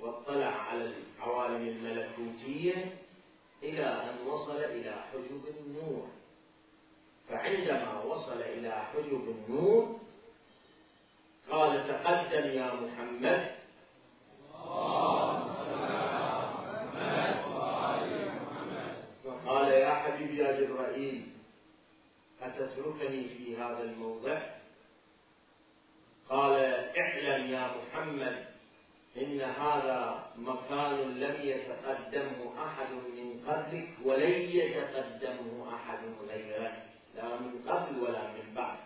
واطلع 0.00 0.46
على 0.46 0.92
العوالم 1.18 1.68
الملكوتية 1.68 2.96
إلى 3.62 3.84
أن 3.84 4.26
وصل 4.26 4.56
إلى 4.56 5.04
حجب 5.12 5.54
النور. 5.60 6.08
فعندما 7.28 8.02
وصل 8.02 8.42
إلى 8.42 8.70
حجب 8.72 9.28
النور 9.28 10.00
قال 11.50 11.88
تقدم 11.88 12.46
يا 12.50 12.72
محمد. 12.74 13.54
قال 19.46 19.68
يا 19.72 19.94
حبيبي 19.94 20.38
يا 20.38 20.60
جبرائيل 20.60 21.26
أتتركني 22.42 23.24
في 23.28 23.56
هذا 23.56 23.82
الموضع؟ 23.82 24.40
قال 26.28 26.52
اعلم 26.98 27.50
يا 27.50 27.70
محمد 27.76 28.44
إن 29.16 29.40
هذا 29.40 30.26
مكان 30.36 31.20
لم 31.20 31.36
يتقدمه 31.40 32.66
أحد 32.66 32.90
من 32.92 33.44
قبلك 33.46 33.88
ولن 34.04 34.32
يتقدمه 34.32 35.74
أحد 35.74 35.98
غيرك 36.28 36.82
لا 37.16 37.28
من 37.40 37.62
قبل 37.68 37.98
ولا 37.98 38.22
من 38.32 38.54
بعد. 38.54 38.78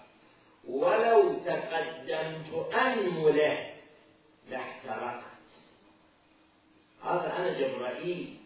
ولو 0.68 1.34
تقدمت 1.44 2.74
أنمله 2.74 3.74
لاحترقت. 4.50 5.24
هذا 7.04 7.36
أنا 7.36 7.58
جبرائيل 7.60 8.36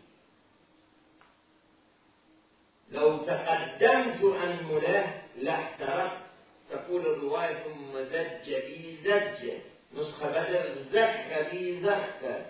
لو 2.91 3.17
تقدمت 3.17 4.25
أنمله 4.25 5.23
لاحترقت. 5.37 6.23
تقول 6.71 7.01
الرواية 7.01 7.55
ثم 7.65 7.99
زج 7.99 8.55
بي 8.55 8.97
زجة 9.05 9.59
نسخة 9.95 10.29
بدل 10.29 10.85
زك 10.93 11.49
بي 11.51 11.81
زكة 11.81 12.47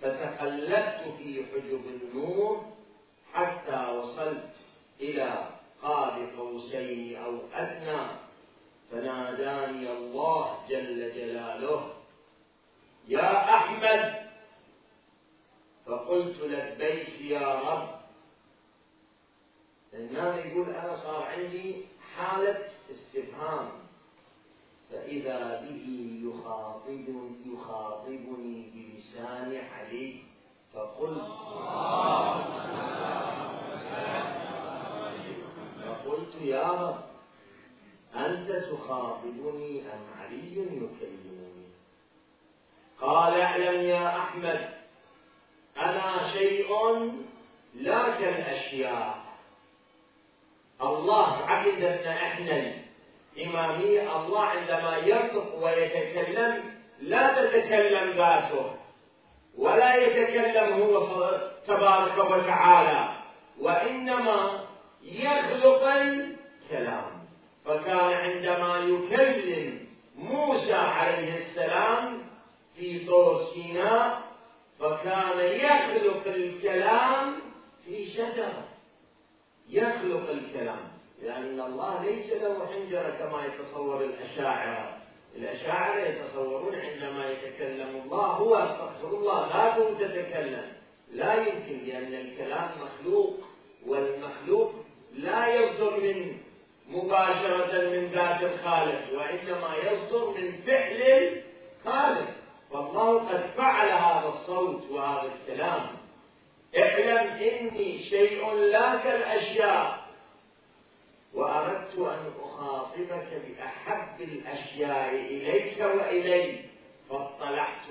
فتقلبت 0.00 1.14
في 1.18 1.44
حجب 1.44 1.82
النور 1.86 2.64
حتى 3.32 3.86
وصلت 3.90 4.50
إلى 5.00 5.48
قاب 5.82 6.30
قوسين 6.38 7.16
أو 7.16 7.38
أدنى. 7.54 8.29
فناداني 8.90 9.92
الله 9.92 10.58
جل 10.68 11.12
جلاله 11.14 11.92
يا 13.08 13.54
أحمد! 13.56 14.20
فقلت 15.86 16.40
لبيك 16.40 17.20
يا 17.20 17.60
رب. 17.60 17.88
النام 19.94 20.38
يقول 20.38 20.70
أنا 20.70 20.96
صار 20.96 21.22
عندي 21.22 21.84
حالة 22.16 22.68
استفهام 22.90 23.68
فإذا 24.90 25.60
به 25.60 25.84
يخاطبني 26.24 27.36
يخاطبني 27.46 28.70
بلسان 28.74 29.56
علي 29.74 30.22
فقلت 30.74 31.28
فقلت 35.86 36.34
يا 36.42 36.68
رب. 36.68 37.09
أنت 38.16 38.52
تخاطبني 38.52 39.80
أم 39.80 40.20
علي 40.20 40.52
يكلمني؟ 40.58 41.66
قال 43.00 43.40
اعلم 43.40 43.80
يا 43.80 44.18
أحمد 44.18 44.68
أنا 45.78 46.32
شيء 46.32 46.68
لا 47.74 48.18
كالأشياء 48.18 49.20
الله 50.82 51.36
عقيدتنا 51.46 52.16
إحنا 52.16 52.72
الإمامية 53.36 54.16
الله 54.16 54.40
عندما 54.40 54.96
ينطق 54.96 55.64
ويتكلم 55.64 56.74
لا 57.00 57.42
تتكلم 57.42 58.10
ذاته 58.16 58.76
ولا 59.58 59.94
يتكلم 59.94 60.82
هو 60.82 61.08
تبارك 61.66 62.18
وتعالى 62.18 63.16
وإنما 63.60 64.64
يخلق 65.02 65.82
الكلام. 65.82 67.19
فكان 67.70 68.12
عندما 68.12 68.78
يكلم 68.78 69.86
موسى 70.18 70.72
عليه 70.72 71.38
السلام 71.38 72.22
في 72.76 73.06
طور 73.06 73.44
سيناء 73.54 74.22
فكان 74.80 75.38
يخلق 75.38 76.22
الكلام 76.26 77.36
في 77.84 78.10
شجرة. 78.10 78.64
يخلق 79.68 80.30
الكلام 80.30 80.88
لأن 81.22 81.60
الله 81.60 82.04
ليس 82.04 82.32
له 82.32 82.66
حنجرة 82.66 83.10
كما 83.10 83.44
يتصور 83.46 84.04
الأشاعرة. 84.04 84.96
الأشاعرة 85.36 86.00
يتصورون 86.00 86.74
عندما 86.74 87.30
يتكلم 87.30 88.02
الله 88.04 88.26
هو 88.26 88.54
أستغفر 88.54 89.16
الله 89.16 89.48
لا 89.48 89.94
تتكلم. 89.94 90.72
لا 91.12 91.34
يمكن 91.34 91.84
لأن 91.86 92.14
الكلام 92.14 92.70
مخلوق 92.82 93.40
والمخلوق 93.86 94.72
لا 95.12 95.54
يصدر 95.54 96.00
من 96.00 96.49
مباشرة 96.90 97.88
من 97.90 98.06
ذات 98.06 98.42
الخالق 98.42 99.02
وإنما 99.14 99.76
يصدر 99.76 100.30
من 100.30 100.52
فعل 100.66 101.02
الخالق. 101.02 102.28
فالله 102.72 103.18
قد 103.28 103.50
فعل 103.56 103.88
هذا 103.88 104.28
الصوت 104.28 104.90
وهذا 104.90 105.30
الكلام. 105.32 105.86
اعلم 106.76 107.28
إني 107.28 108.02
شيء 108.02 108.50
لا 108.52 108.96
كالأشياء. 108.96 110.00
وأردت 111.34 111.98
أن 111.98 112.32
أخاطبك 112.42 113.28
بأحب 113.48 114.20
الأشياء 114.20 115.14
إليك 115.14 115.80
وإلي 115.80 116.58
فاطلعت 117.10 117.86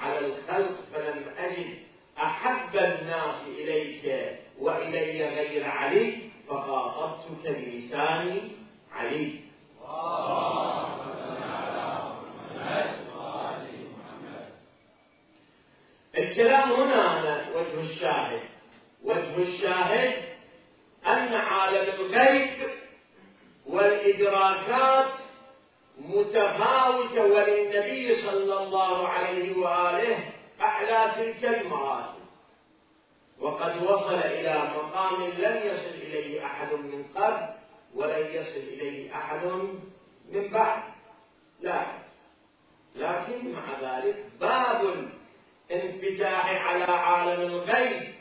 على 0.00 0.18
الخلق 0.18 0.76
فلم 0.92 1.34
أجد 1.38 1.78
أحب 2.18 2.76
الناس 2.76 3.42
إليك 3.46 4.36
وإلي 4.58 5.28
غير 5.28 5.66
علي. 5.66 6.23
فخاطبتك 6.48 7.46
بلسان 7.46 8.50
علي. 8.92 9.40
الكلام 16.18 16.72
هنا 16.72 17.44
وجه 17.54 17.80
الشاهد. 17.80 18.42
وجه 19.04 19.38
الشاهد 19.38 20.22
أن 21.06 21.34
عالم 21.34 21.94
الغيب 22.00 22.70
والإدراكات 23.66 25.12
متفاوتة 25.98 27.22
وللنبي 27.22 28.22
صلى 28.22 28.62
الله 28.62 29.08
عليه 29.08 29.56
وآله 29.56 30.18
أعلى 30.60 31.12
تلك 31.16 31.44
المراتب. 31.44 32.23
وقد 33.44 33.82
وصل 33.82 34.14
إلى 34.14 34.62
مقام 34.76 35.22
لم 35.22 35.56
يصل 35.66 35.94
إليه 36.02 36.44
أحد 36.46 36.72
من 36.72 37.04
قبل 37.14 37.46
ولن 37.94 38.26
يصل 38.26 38.56
إليه 38.72 39.14
أحد 39.14 39.44
من 40.32 40.48
بعد. 40.52 40.82
لا. 41.60 41.86
لكن 42.96 43.52
مع 43.52 43.64
ذلك 43.82 44.24
باب 44.40 45.08
الانفتاح 45.70 46.46
على 46.66 46.84
عالم 46.84 47.40
الغيب 47.40 48.14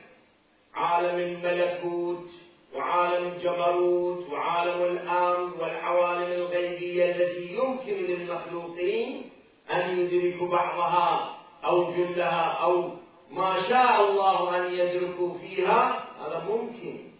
عالم 0.74 1.20
الملكوت 1.20 2.30
وعالم 2.76 3.28
الجبروت 3.28 4.30
وعالم 4.30 4.82
الامر 4.84 5.54
والعوالم 5.62 6.32
الغيبية 6.32 7.12
التي 7.12 7.56
يمكن 7.56 7.94
للمخلوقين 7.94 9.30
أن 9.72 10.00
يدركوا 10.00 10.48
بعضها 10.48 11.38
أو 11.66 11.92
جلها 11.94 12.44
أو 12.44 13.03
ما 13.32 13.70
شاء 13.70 14.10
الله 14.10 14.58
أن 14.58 14.74
يدركوا 14.74 15.38
فيها 15.38 16.10
هذا 16.20 16.44
ممكن 16.50 17.12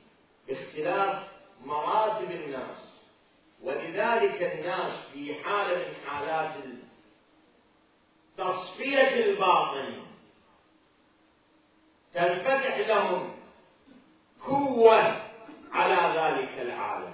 باختلاف 0.48 1.24
مراتب 1.66 2.32
الناس. 2.32 2.94
ولذلك 3.62 4.42
الناس 4.44 4.94
في 5.14 5.36
حالة 5.36 5.78
من 5.78 5.96
حالات 6.06 6.54
تصفيه 8.38 9.26
الباطن 9.26 10.04
تنفتح 12.14 12.78
لهم 12.78 13.36
قوة 14.48 15.22
على 15.72 16.20
ذلك 16.20 16.62
العالم. 16.62 17.14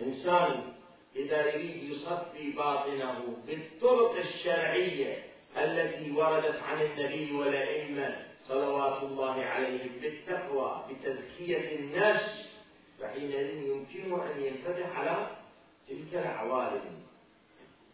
إنسان 0.00 0.72
إذا 1.16 1.54
يريد 1.54 1.82
يصفي 1.82 2.50
باطنه 2.50 3.36
بالطرق 3.46 4.16
الشرعية 4.16 5.33
التي 5.56 6.10
وردت 6.10 6.62
عن 6.62 6.82
النبي 6.82 7.32
والأئمة 7.32 8.16
صلوات 8.38 9.02
الله 9.02 9.44
عليهم 9.44 9.90
بالتقوى 10.02 10.84
بتزكية 10.90 11.76
النفس 11.78 12.50
فحينئذ 13.00 13.62
يمكنه 13.62 14.24
أن 14.24 14.42
ينفتح 14.42 14.98
على 14.98 15.30
تلك 15.88 16.14
العوالم. 16.14 17.02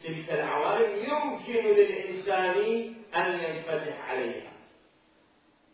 تلك 0.04 0.30
العوالم 0.30 1.04
يمكن 1.04 1.66
للإنسان 1.66 2.94
أن 3.14 3.40
ينفتح 3.40 4.10
عليها. 4.10 4.52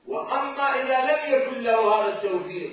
وأما 0.07 0.83
إذا 0.83 1.01
لم 1.13 1.35
يكن 1.35 1.61
له 1.61 1.95
هذا 1.95 2.17
التوفيق 2.17 2.73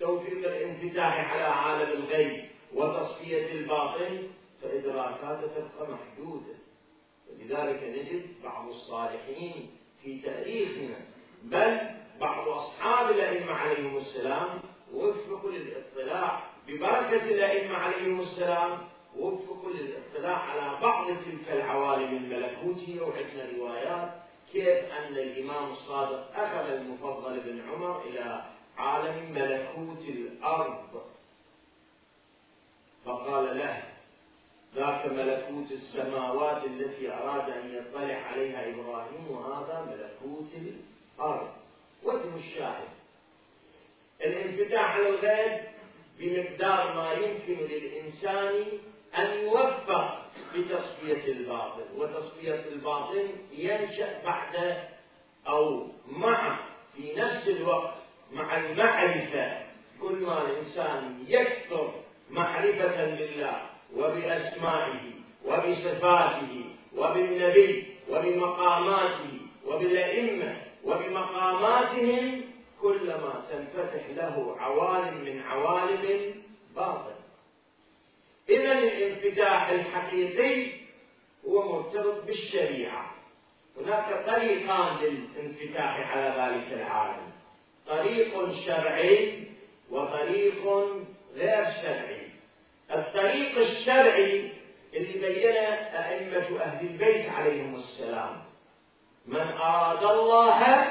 توفيق 0.00 0.48
الانفتاح 0.48 1.32
على 1.32 1.42
عالم 1.42 1.92
الغيب 1.92 2.50
وتصفية 2.74 3.52
الباطن 3.52 4.28
فإدراكاته 4.62 5.46
تبقى 5.46 5.92
محدودة. 5.92 6.54
ولذلك 7.32 7.82
نجد 7.82 8.26
بعض 8.44 8.68
الصالحين 8.68 9.70
في 10.02 10.18
تاريخنا 10.18 10.96
بل 11.42 11.78
بعض 12.20 12.48
أصحاب 12.48 13.10
الأئمة 13.10 13.52
عليهم 13.52 13.96
السلام 13.96 14.60
وفقوا 14.94 15.50
للاطلاع 15.50 16.42
ببركة 16.68 17.24
الأئمة 17.24 17.76
عليهم 17.76 18.20
السلام 18.20 18.78
وفقوا 19.16 19.70
للاطلاع 19.70 20.36
على 20.38 20.80
بعض 20.82 21.06
تلك 21.06 21.48
العوالم 21.52 22.16
الملكوتية. 22.16 23.00
وعندنا 23.00 23.48
روايات 23.58 24.10
كيف 24.52 24.92
أن 24.92 25.12
الإمام 25.12 25.72
الصادق 25.72 26.38
أخذ 26.38 26.70
المفضل 26.70 27.40
بن 27.40 27.60
عمر 27.70 28.02
إلى 28.02 28.44
عالم 28.78 29.32
ملكوت 29.32 30.08
الأرض. 30.08 31.02
فقال 33.04 33.58
له 33.58 33.82
ذاك 34.74 35.06
ملكوت 35.06 35.72
السماوات 35.72 36.64
التي 36.64 37.12
أراد 37.12 37.50
أن 37.50 37.74
يطلع 37.74 38.14
عليها 38.14 38.68
إبراهيم 38.68 39.30
وهذا 39.30 39.86
ملكوت 39.90 40.48
الأرض. 40.54 41.48
وجه 42.04 42.36
الشاهد. 42.36 42.88
الانفتاح 44.24 44.90
على 44.94 45.08
الغيب 45.08 45.60
بمقدار 46.18 46.94
ما 46.94 47.12
يمكن 47.12 47.64
للإنسان 47.66 48.64
أن 49.18 49.38
يوفق 49.38 50.26
بتصفية 50.54 51.32
الباطن 51.32 51.84
وتصفية 51.96 52.64
الباطن 52.72 53.28
ينشأ 53.52 54.22
بعد 54.24 54.84
أو 55.48 55.86
مع 56.08 56.58
في 56.96 57.12
نفس 57.14 57.48
الوقت 57.48 57.94
مع 58.32 58.56
المعرفة. 58.56 59.70
كل 60.00 60.14
ما 60.14 60.42
الإنسان 60.42 61.24
يكثر 61.28 61.94
معرفة 62.30 63.04
بالله 63.04 63.69
وبأسمائه 63.96 65.00
وبصفاته 65.46 66.64
وبالنبي 66.96 67.86
وبمقاماته 68.10 69.38
وبالأئمة 69.66 70.56
وبمقاماتهم 70.84 72.42
كلما 72.82 73.44
تنفتح 73.50 74.06
له 74.16 74.56
عوالم 74.58 75.24
من 75.24 75.42
عوالم 75.42 76.34
باطل. 76.76 77.14
إذا 78.48 78.72
الانفتاح 78.72 79.68
الحقيقي 79.68 80.72
هو 81.48 81.72
مرتبط 81.72 82.24
بالشريعة. 82.24 83.14
هناك 83.80 84.26
طريقان 84.26 84.96
للانفتاح 84.96 86.16
على 86.16 86.28
ذلك 86.28 86.72
العالم. 86.72 87.30
طريق 87.86 88.64
شرعي 88.66 89.44
وطريق 89.90 90.64
غير 91.34 91.64
شرعي. 91.82 92.29
الطريق 92.92 93.58
الشرعي 93.58 94.52
اللي 94.94 95.18
بينه 95.18 95.68
أئمة 95.94 96.62
أهل 96.62 96.86
البيت 96.86 97.30
عليهم 97.30 97.74
السلام. 97.74 98.42
من 99.26 99.52
أراد 99.62 100.04
الله 100.04 100.86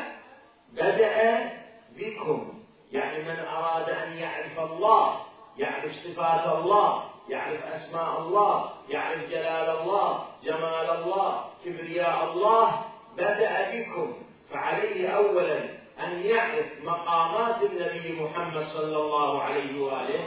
بدأ 0.74 1.50
بكم. 1.98 2.64
يعني 2.92 3.24
من 3.24 3.40
أراد 3.40 3.90
أن 3.90 4.18
يعرف 4.18 4.60
الله 4.60 5.20
يعرف 5.58 5.92
صفات 5.92 6.58
الله 6.58 7.04
يعرف 7.30 7.66
أسماء 7.66 8.20
الله 8.20 8.72
يعرف 8.90 9.30
جلال 9.30 9.70
الله 9.70 10.26
جمال 10.44 10.90
الله 10.90 11.46
كبرياء 11.66 12.24
الله 12.24 12.82
بدأ 13.18 13.72
بكم. 13.72 14.14
فعليه 14.52 15.08
أولا 15.10 15.60
أن 16.00 16.22
يعرف 16.22 16.66
مقامات 16.84 17.64
النبي 17.64 18.22
محمد 18.22 18.64
صلى 18.64 18.98
الله 18.98 19.42
عليه 19.42 19.82
وآله. 19.82 20.24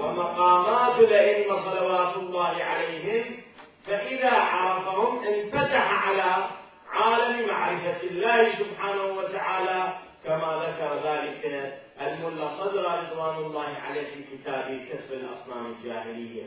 ومقامات 0.00 0.98
الأئمة 0.98 1.64
صلوات 1.64 2.16
الله 2.16 2.64
عليهم 2.64 3.24
فإذا 3.86 4.30
عرفهم 4.30 5.24
انفتح 5.24 6.08
على 6.08 6.46
عالم 6.90 7.48
معرفة 7.48 8.02
الله 8.02 8.52
سبحانه 8.58 9.04
وتعالى 9.04 9.92
كما 10.24 10.62
ذكر 10.66 10.94
ذلك 11.10 11.72
الملا 12.00 12.48
صدر 12.58 12.84
رضوان 12.84 13.36
الله 13.36 13.76
عليه 13.88 14.14
في 14.14 14.36
كتابه 14.36 14.88
كسب 14.92 15.12
الأصنام 15.12 15.66
الجاهلية. 15.66 16.44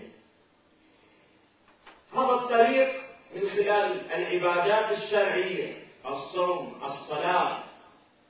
هذا 2.13 2.33
الطريق 2.33 2.89
من 3.35 3.49
خلال 3.49 4.11
العبادات 4.11 4.91
الشرعية 4.91 5.73
الصوم 6.05 6.81
الصلاة 6.83 7.57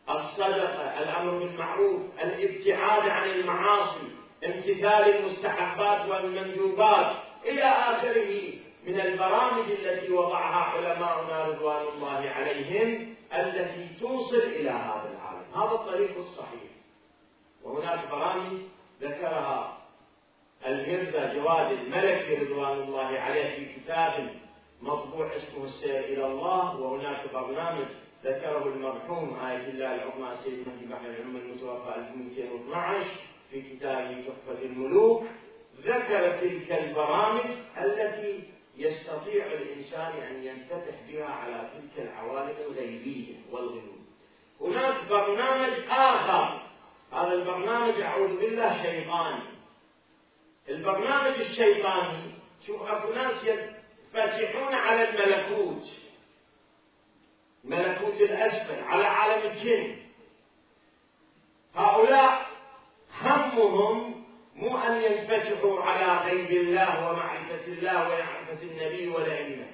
الصدقة 0.09 1.03
الأمر 1.03 1.31
بالمعروف 1.37 2.01
الابتعاد 2.23 3.09
عن 3.09 3.29
المعاصي 3.29 4.22
امتثال 4.45 5.15
المستحبات 5.15 6.09
والمندوبات 6.09 7.15
إلى 7.45 7.63
آخره 7.63 8.53
من 8.87 8.99
البرامج 8.99 9.71
التي 9.71 10.11
وضعها 10.11 10.63
علماؤنا 10.63 11.45
رضوان 11.45 11.85
الله 11.95 12.29
عليهم 12.29 13.15
التي 13.33 13.89
توصل 13.99 14.35
إلى 14.37 14.69
هذا 14.69 15.09
العالم. 15.15 15.45
هذا 15.55 15.75
الطريق 15.75 16.17
الصحيح. 16.17 16.71
وهناك 17.63 17.99
برامج 18.11 18.59
ذكرها. 19.01 19.77
المرزا 20.67 21.33
جواد 21.33 21.71
الملكي 21.71 22.35
رضوان 22.35 22.77
الله 22.81 23.19
عليه 23.19 23.55
في 23.55 23.79
كتاب 23.79 24.29
مطبوع 24.81 25.27
اسمه 25.35 25.63
السير 25.63 25.99
إلى 25.99 26.25
الله 26.25 26.75
وهناك 26.79 27.33
برنامج 27.33 27.85
ذكره 28.25 28.67
المرحوم 28.67 29.39
آية 29.45 29.67
الله 29.69 29.95
العظمى 29.95 30.37
سيد 30.43 30.67
مهدي 30.67 30.85
بحر 30.85 31.05
العلوم 31.05 31.35
المتوفى 31.35 31.95
1212 31.95 33.05
في 33.53 33.61
كتابه 33.61 34.21
تحفة 34.21 34.61
الملوك 34.65 35.23
ذكر 35.81 36.37
تلك 36.41 36.71
البرامج 36.71 37.45
التي 37.77 38.43
يستطيع 38.77 39.45
الإنسان 39.45 40.11
أن 40.11 40.43
ينفتح 40.43 40.95
بها 41.07 41.25
على 41.25 41.69
تلك 41.73 42.05
العوالم 42.07 42.55
الغيبية 42.67 43.35
والغيوب 43.51 44.03
هناك 44.61 44.95
برنامج 45.09 45.73
آخر. 45.89 46.61
هذا 47.11 47.33
البرنامج 47.33 48.01
أعوذ 48.01 48.39
بالله 48.39 48.83
شيطاني 48.83 49.43
البرنامج 50.69 51.39
الشيطاني 51.39 52.31
شوف 52.67 52.81
اكو 52.81 53.13
ناس 53.13 53.33
ينفتحون 53.43 54.73
على 54.73 55.09
الملكوت. 55.09 55.89
ملكوت 57.63 58.21
الأسفل 58.21 58.83
على 58.83 59.03
عالم 59.03 59.51
الجن. 59.51 59.95
هؤلاء 61.75 62.52
همهم 63.23 64.23
مو 64.55 64.77
أن 64.77 65.01
ينفتحوا 65.01 65.81
على 65.83 66.29
غيب 66.29 66.51
الله 66.51 67.09
ومعرفة 67.09 67.65
الله 67.67 68.07
ومعرفة 68.07 68.63
النبي 68.63 69.07
والأئمة. 69.07 69.65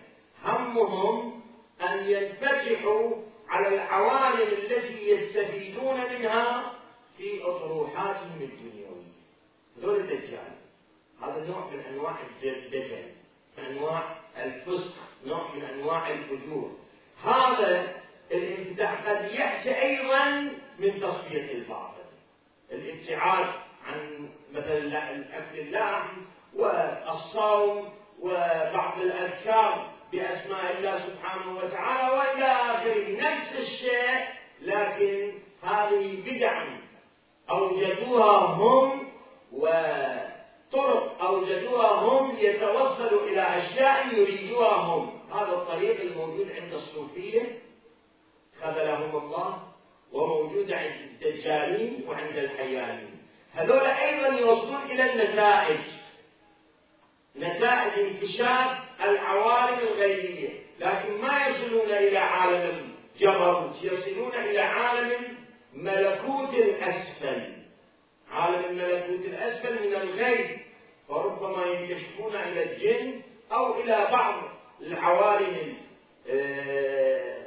همهم 0.43 1.41
أن 1.81 2.09
ينفتحوا 2.09 3.15
على 3.49 3.67
العوالم 3.67 4.47
التي 4.47 5.09
يستفيدون 5.09 5.95
منها 5.95 6.73
في 7.17 7.43
أطروحاتهم 7.43 8.41
الدنيوية. 8.41 9.09
هذول 9.77 9.95
الدجال. 9.95 10.53
هذا 11.21 11.47
نوع 11.47 11.69
من 11.71 11.79
أنواع 11.79 12.15
الدجل 12.43 13.03
أنواع 13.67 14.15
الفسق 14.37 14.93
نوع 15.25 15.55
من 15.55 15.63
أنواع 15.63 16.09
الفجور. 16.09 16.71
هذا 17.23 17.95
الانفتاح 18.31 19.09
قد 19.09 19.31
يأتي 19.31 19.81
أيضا 19.81 20.51
من 20.79 20.99
تصفية 21.01 21.51
الباطل. 21.51 21.98
الابتعاد 22.71 23.45
عن 23.87 24.29
مثلا 24.53 25.11
الأكل 25.11 25.59
اللحم 25.59 26.07
والصوم 26.55 27.89
وبعض 28.21 29.01
الأذكار 29.01 29.91
بأسماء 30.11 30.77
الله 30.77 30.99
سبحانه 31.07 31.57
وتعالى 31.57 32.17
وإلى 32.17 32.45
آخره. 32.45 33.21
نفس 33.21 33.55
الشيء 33.59 34.27
لكن 34.61 35.33
هذه 35.63 36.23
بدع 36.25 36.63
أوجدوها 37.49 38.37
هم 38.37 39.07
وطرق 39.53 41.23
أوجدوها 41.23 41.87
هم 41.87 42.35
ليتوصلوا 42.35 43.21
إلى 43.27 43.41
أشياء 43.41 44.13
يريدوها 44.13 44.75
هم. 44.75 45.19
هذا 45.33 45.51
الطريق 45.53 46.01
الموجود 46.01 46.51
عند 46.51 46.73
الصوفية. 46.73 47.59
خذلهم 48.61 49.23
الله. 49.23 49.68
وموجود 50.13 50.71
عند 50.71 50.93
الدجالين 51.21 52.03
وعند 52.07 52.37
الحيانين 52.37 53.19
هذول 53.53 53.85
أيضا 53.85 54.27
يوصلون 54.27 54.81
إلى 54.89 55.13
النتائج. 55.13 55.79
نتائج 57.35 57.99
انكشاف 57.99 58.77
العوالم 59.03 59.77
الغيبية. 59.79 60.49
لكن 60.79 61.21
ما 61.21 61.47
يصلون 61.47 61.91
إلى 61.91 62.17
عالم 62.17 62.93
الجبروت 63.15 63.83
يصلون 63.83 64.31
إلى 64.35 64.59
عالم 64.59 65.37
ملكوت 65.73 66.53
الأسفل. 66.53 67.53
عالم 68.31 68.65
الملكوت 68.65 69.25
الأسفل 69.25 69.87
من 69.87 69.95
الغيب. 69.95 70.59
وربما 71.09 71.65
ينكشفون 71.65 72.35
إلى 72.35 72.63
الجن 72.63 73.21
أو 73.51 73.79
إلى 73.79 74.07
بعض 74.11 74.43
العوالم 74.81 75.77
آه، 76.29 77.38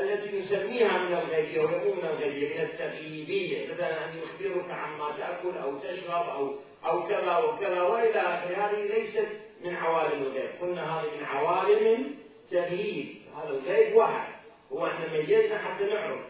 التي 0.00 0.38
نسميها 0.38 0.98
من 0.98 1.12
الغيبية 1.12 1.60
ويكون 1.60 1.96
من 1.96 2.04
الغيبية 2.04 2.54
من 2.54 2.60
التغييبية. 2.60 3.72
مثلا 3.74 4.04
أن 4.04 4.18
يخبرك 4.18 4.70
عما 4.70 5.16
تأكل 5.18 5.58
أو 5.58 5.78
تشرب 5.78 6.28
أو 6.28 6.54
أو 6.86 7.08
كذا 7.08 7.36
وكذا 7.36 7.82
وإلى 7.82 8.20
آخره 8.20 8.56
هذه 8.56 8.82
ليست 8.82 9.28
من 9.64 9.76
عوالم 9.76 10.22
الغيب. 10.22 10.50
قلنا 10.60 11.00
هذه 11.00 11.10
من 11.18 11.24
عوالم 11.24 12.14
تغييب 12.50 13.16
هذا 13.36 13.50
الغيب 13.50 13.96
واحد. 13.96 14.32
هو 14.72 14.86
إحنا 14.86 15.12
ميزنا 15.12 15.58
حتى 15.58 15.84
نعرف. 15.84 16.20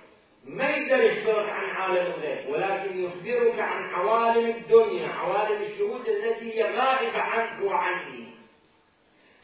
ما 0.47 0.71
يقدر 0.71 1.05
يخبرك 1.05 1.49
عن 1.49 1.71
عالم 1.71 2.12
الغيب 2.12 2.49
ولكن 2.49 3.05
يخبرك 3.05 3.59
عن 3.59 3.90
عوالم 3.95 4.51
الدنيا 4.51 5.09
عوالم 5.09 5.62
الشهود 5.62 6.09
التي 6.09 6.55
هي 6.55 6.62
غائبة 6.62 7.19
عنك 7.19 7.62
وعني 7.64 8.27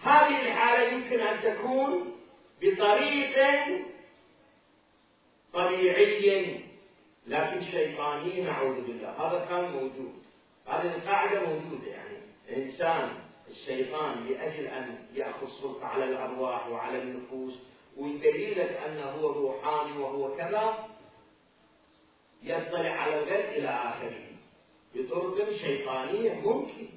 هذه 0.02 0.40
الحالة 0.46 0.88
يمكن 0.92 1.20
أن 1.20 1.40
تكون 1.42 2.12
بطريق 2.62 3.36
طبيعي. 5.52 6.60
لكن 7.26 7.62
شيطاني 7.62 8.40
نعوذ 8.40 8.80
بالله. 8.80 9.10
هذا 9.10 9.44
كان 9.48 9.72
موجود. 9.72 10.22
هذه 10.66 10.94
القاعدة 10.94 11.40
موجودة 11.40 11.86
يعني. 11.86 12.18
إنسان 12.56 13.08
الشيطان 13.48 14.26
لأجل 14.26 14.66
أن 14.66 14.98
يأخذ 15.14 15.46
سلطة 15.62 15.86
على 15.86 16.04
الأرواح 16.04 16.68
وعلى 16.68 17.02
النفوس 17.02 17.58
ويبين 17.96 18.50
لك 18.58 18.80
أنه 18.86 19.04
هو 19.04 19.32
روحاني 19.32 19.98
وهو 19.98 20.36
كذا 20.36 20.88
يطلع 22.42 22.90
على 22.90 23.18
الغيب 23.18 23.44
إلى 23.44 23.68
آخره. 23.68 24.22
بطرق 24.94 25.52
شيطانية 25.52 26.32
ممكن. 26.32 26.88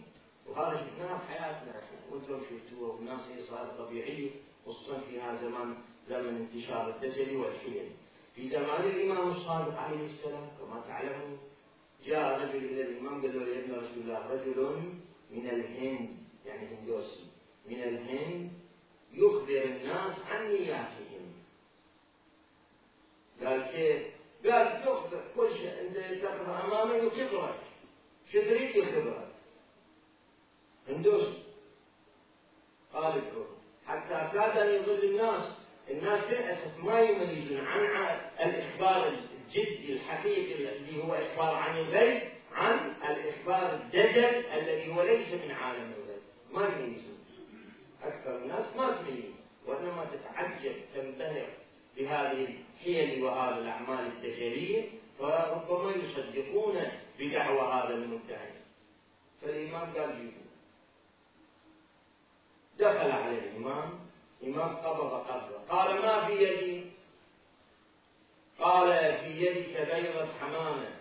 وهذا 0.47 0.77
شفناه 0.77 1.17
في 1.17 1.25
حياتنا. 1.27 1.81
وأنتم 2.11 2.41
شفتوه 2.41 2.95
والناس 2.95 3.21
هي 3.35 3.41
صارت 3.41 3.77
طبيعية. 3.77 4.29
خصوصا 4.65 4.99
في 4.99 5.21
هذا 5.21 5.41
زمان 5.41 5.75
زمن 6.09 6.35
انتشار 6.35 6.89
الدجل 6.89 7.35
والحيل 7.37 7.91
في 8.35 8.49
زمان 8.49 8.83
الإمام 8.83 9.31
الصادق 9.31 9.77
عليه 9.77 10.05
السلام 10.05 10.47
كما 10.59 10.81
تعلمون 10.87 11.39
جاء 12.05 12.39
رجل 12.41 12.65
إلى 12.65 12.81
الإمام 12.81 13.21
قال 13.21 13.39
له 13.39 13.47
يا 13.47 13.59
ابن 13.59 13.73
رسول 13.73 13.97
الله 13.97 14.31
رجل 14.31 14.79
من 15.31 15.49
الهند 15.49 16.09
يعني 16.45 16.67
هندوسي 16.67 17.25
من 17.65 17.83
الهند 17.83 18.51
يخبر 19.13 19.63
الناس 19.63 20.19
عن 20.19 20.47
نياتهم 20.47 21.33
قال 23.43 23.61
كيف؟ 23.71 24.03
قال 24.45 24.81
يخبر 24.87 25.23
كل 25.35 25.49
شيء 25.57 25.81
انت 25.81 26.21
تقرا 26.23 26.65
امامه 26.65 26.93
يخبرك 26.95 27.59
شو 28.31 28.41
تريد 28.41 28.75
يخبرك؟ 28.75 29.27
هندوسي 30.89 31.43
قال 32.93 33.03
ادعوه 33.05 33.54
حتى 33.87 34.29
كاد 34.33 34.57
أن 34.57 34.75
يضل 34.75 35.03
الناس. 35.03 35.43
الناس 35.89 36.23
للأسف 36.29 36.83
ما 36.83 36.99
يميزون 36.99 37.65
عن 37.65 38.19
الإخبار 38.39 39.07
الجدي 39.07 39.93
الحقيقي 39.93 40.53
الذي 40.53 41.03
هو 41.03 41.13
إخبار 41.13 41.55
عن 41.55 41.77
الغيب 41.77 42.21
عن 42.53 42.93
الإخبار 43.09 43.73
الدجل 43.73 44.45
الذي 44.53 44.95
هو 44.95 45.03
ليس 45.03 45.27
من 45.43 45.51
عالم 45.51 45.93
الغيب. 45.97 46.21
ما 46.53 46.65
يميزون 46.65 47.19
أكثر 48.03 48.37
الناس 48.37 48.65
ما 48.77 48.91
تميز 48.91 49.35
وإنما 49.67 50.05
تتعجب 50.05 50.75
تنبهر 50.95 51.47
بهذه 51.97 52.47
الحيل 52.47 53.23
وهذه 53.23 53.57
الأعمال 53.57 54.07
التجارية 54.07 54.83
فربما 55.19 55.91
يصدقون 55.91 56.91
بدعوى 57.19 57.73
هذا 57.73 57.93
المدعي. 57.93 58.49
فالإمام 59.41 59.93
قال 59.93 60.09
جيبوا 60.17 60.44
دخل 62.85 63.11
عليه 63.11 63.39
الإمام 63.39 63.99
إمام 64.43 64.75
قبض 64.75 65.13
قبضة. 65.13 65.57
قال 65.69 66.01
ما 66.01 66.27
في 66.27 66.33
يدي؟ 66.33 66.85
قال 68.59 69.17
في 69.17 69.45
يدك 69.45 69.93
بيضة 69.93 70.27
حمامة 70.39 70.95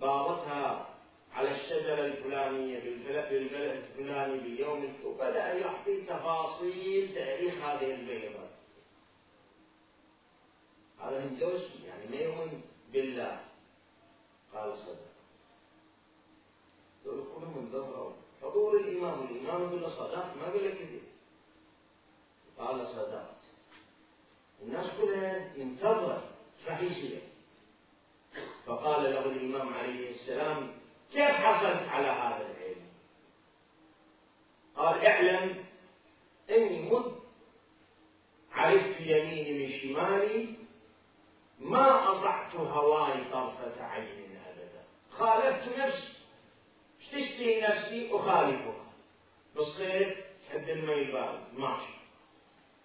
باضتها 0.00 0.88
على 1.34 1.50
الشجرة 1.50 2.04
الفلانية 2.04 2.80
بالبلد 2.80 3.32
الفلاني 3.32 4.38
باليوم 4.38 4.94
وبدأ 5.04 5.52
يعطي 5.52 6.00
تفاصيل 6.00 7.14
تاريخ 7.14 7.54
هذه 7.54 7.94
البيضة. 7.94 8.44
هذا 11.00 11.24
هندوسي 11.24 11.84
يعني 11.86 12.06
ما 12.10 12.16
يؤمن 12.16 12.60
بالله. 12.92 13.40
قال 14.54 14.78
صدق. 14.78 15.12
دول 17.04 17.16
من 17.54 17.70
حضور 18.42 18.76
الإمام 18.76 19.20
الإمام 19.24 19.62
يقول 19.62 19.82
له 19.82 19.88
صدقت 19.88 20.36
ما 20.36 20.46
يقول 20.48 20.64
له 20.64 20.70
كذب 20.70 21.02
قال 22.58 22.86
صدقت. 22.88 23.36
الناس 24.62 24.90
كلها 25.00 25.52
ينتظر 25.56 26.22
راح 26.66 26.80
يصير 26.80 27.20
فقال 28.66 29.02
له 29.04 29.24
الإمام 29.26 29.74
عليه 29.74 30.10
السلام 30.10 30.72
كيف 31.12 31.30
حصلت 31.30 31.88
على 31.88 32.06
هذا 32.06 32.46
العلم؟ 32.50 32.86
قال 34.76 35.06
اعلم 35.06 35.64
أني 36.50 36.90
مد 36.90 37.12
عرفت 38.52 39.00
يميني 39.00 39.52
من 39.66 39.80
شمالي 39.80 40.54
ما 41.58 42.08
أطعت 42.12 42.56
هواي 42.56 43.24
طرفة 43.32 43.84
عين 43.84 44.36
أبدا. 44.46 44.84
خالفت 45.10 45.78
نفسي. 45.78 46.21
تشتهي 47.12 47.60
نفسي 47.60 48.10
أخالفها 48.12 48.84
بالصيف 49.54 50.18
تحب 50.48 50.68
البارد 50.68 51.40
ماشي. 51.58 51.94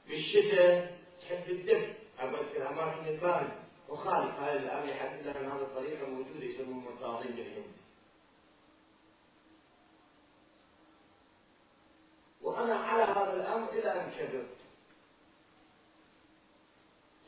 بالشتاء 0.07 0.99
تحب 1.21 1.49
الدفء 1.49 1.93
أبد 2.19 2.47
في 2.47 2.57
الأماكن 2.57 3.07
الباردة 3.07 3.55
وخالف 3.89 4.35
هذا 4.35 4.59
الآن 4.59 4.89
يحدد 4.89 5.27
أن 5.27 5.45
هذه 5.45 5.61
الطريقة 5.61 6.07
موجودة 6.09 6.45
يسمونه 6.45 6.89
التعظيم 6.89 7.31
بالهند 7.31 7.73
وأنا 12.41 12.75
على 12.75 13.03
هذا 13.03 13.33
الأمر 13.33 13.69
إلى 13.69 14.01
أن 14.01 14.11
كبرت 14.11 14.57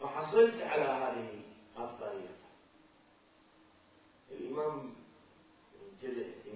فحصلت 0.01 0.61
على 0.61 0.83
هذه 0.83 1.41
الطريقة. 1.77 2.39
الإمام 4.31 4.93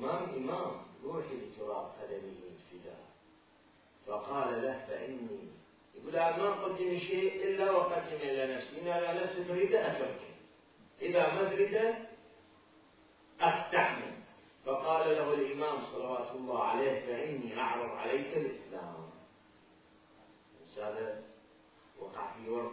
إمام 0.03 0.23
إمام 0.35 0.71
روحي 1.03 1.35
لتراب 1.35 1.91
قدمه 2.01 2.39
الفداء 2.51 3.05
فقال 4.07 4.61
له 4.61 4.85
فإني. 4.87 5.39
يقول 5.95 6.13
ما 6.13 6.63
قدم 6.63 6.99
شيء 6.99 7.43
إلا 7.43 7.71
وقدم 7.71 8.15
إلى 8.21 8.55
نفسي. 8.55 8.81
إن 8.81 8.87
على 8.87 9.19
نفسي 9.19 9.43
تريد 9.43 9.75
أترك 9.75 10.21
إذا 11.01 11.33
ما 11.33 11.49
تريد 11.49 11.95
أستحمل 13.41 14.13
فقال 14.65 15.15
له 15.15 15.33
الإمام 15.33 15.85
صلوات 15.91 16.31
الله 16.31 16.63
عليه 16.63 17.05
فإني 17.05 17.59
أعرض 17.59 17.89
عليك 17.89 18.37
الإسلام. 18.37 19.13
هذا 20.77 21.23
وقع 21.99 22.33
في 22.33 22.49
ورد 22.49 22.71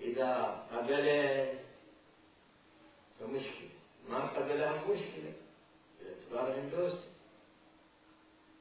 إذا 0.00 0.66
قبل 0.72 1.06
باعتبار 6.30 6.60
هندوس 6.60 6.94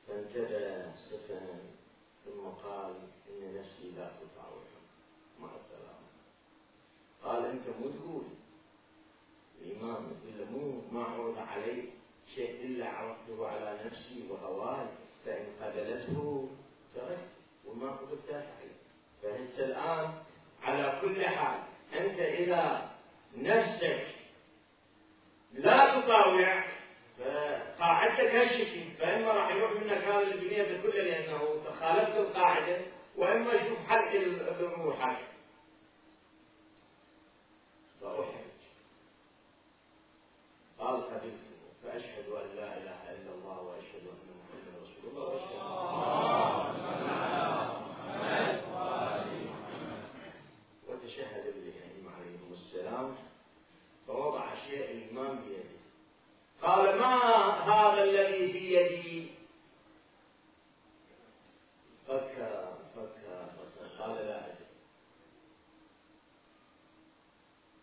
فانتبه 0.08 0.96
سفن 0.96 1.60
ثم 2.26 2.48
قال 2.64 2.94
إن 3.30 3.60
نفسي 3.60 3.92
لا 3.98 4.12
تطاوع. 4.12 4.64
مع 5.40 5.50
السلامة 5.56 6.10
قال 7.24 7.46
أنت 7.46 7.68
مو 7.68 7.90
تقول 7.90 8.24
الإمام 9.62 10.12
إلا 10.28 10.46
مو 10.52 10.82
ما 10.92 11.04
عرض 11.04 11.38
علي 11.38 11.90
شيء 12.36 12.66
إلا 12.66 12.90
عرضته 12.90 13.48
على 13.48 13.80
نفسي 13.86 14.24
وهواي 14.30 14.88
فإن 15.26 15.46
قبلته 15.62 16.50
تركت 16.96 17.30
وما 17.66 17.92
قبلت 17.92 18.30
عليه 18.32 18.76
فأنت 19.24 19.60
الآن 19.60 20.14
على 20.64 21.00
كل 21.02 21.26
حال 21.26 21.60
أنت 21.94 22.20
إذا 22.20 22.92
نفسك 23.36 24.08
لا 25.54 26.02
تطاوع 26.02 26.79
فقاعدتك 27.20 28.36
هالشكل 28.36 28.92
فإما 29.00 29.32
راح 29.32 29.56
يروح 29.56 29.72
منك 29.72 29.92
هذا 29.92 30.22
البنية 30.22 30.82
كلها 30.82 31.04
لأنه 31.04 31.64
خالفت 31.80 32.18
القاعدة 32.18 32.78
وإما 33.18 33.54
يشوف 33.54 33.78
حرق 33.88 34.12
روحك 34.62 35.18
فأحرج 38.02 38.36
قال 40.80 41.04
قبلت 41.04 41.46
فأشهد 41.84 42.30
أن 42.30 42.56
لا 42.56 42.78
إله 42.78 43.12
إلا 43.12 43.32
الله 43.34 43.62
وأشهد 43.62 44.04
أن 44.08 44.30
محمدا 44.40 44.82
رسول 44.82 45.12
الله 45.12 45.26
وأشهد 45.30 46.70
وتشهد 50.88 51.44
بالإمام 51.44 52.16
عليهم 52.16 52.54
السلام 52.54 53.16
فوضع 54.08 54.56
شيء 54.56 54.92
الإمام 54.92 55.40
بيده 55.40 55.80
قال 56.62 57.00
ما 57.00 57.16
هذا 57.64 58.04
الذي 58.04 58.52
في 58.52 58.74
يدي 58.74 59.32
فكر 62.08 62.74
فكر 62.96 63.46
فكر 63.58 63.88
قال 64.04 64.16
لا 64.16 64.46
أدري 64.46 64.66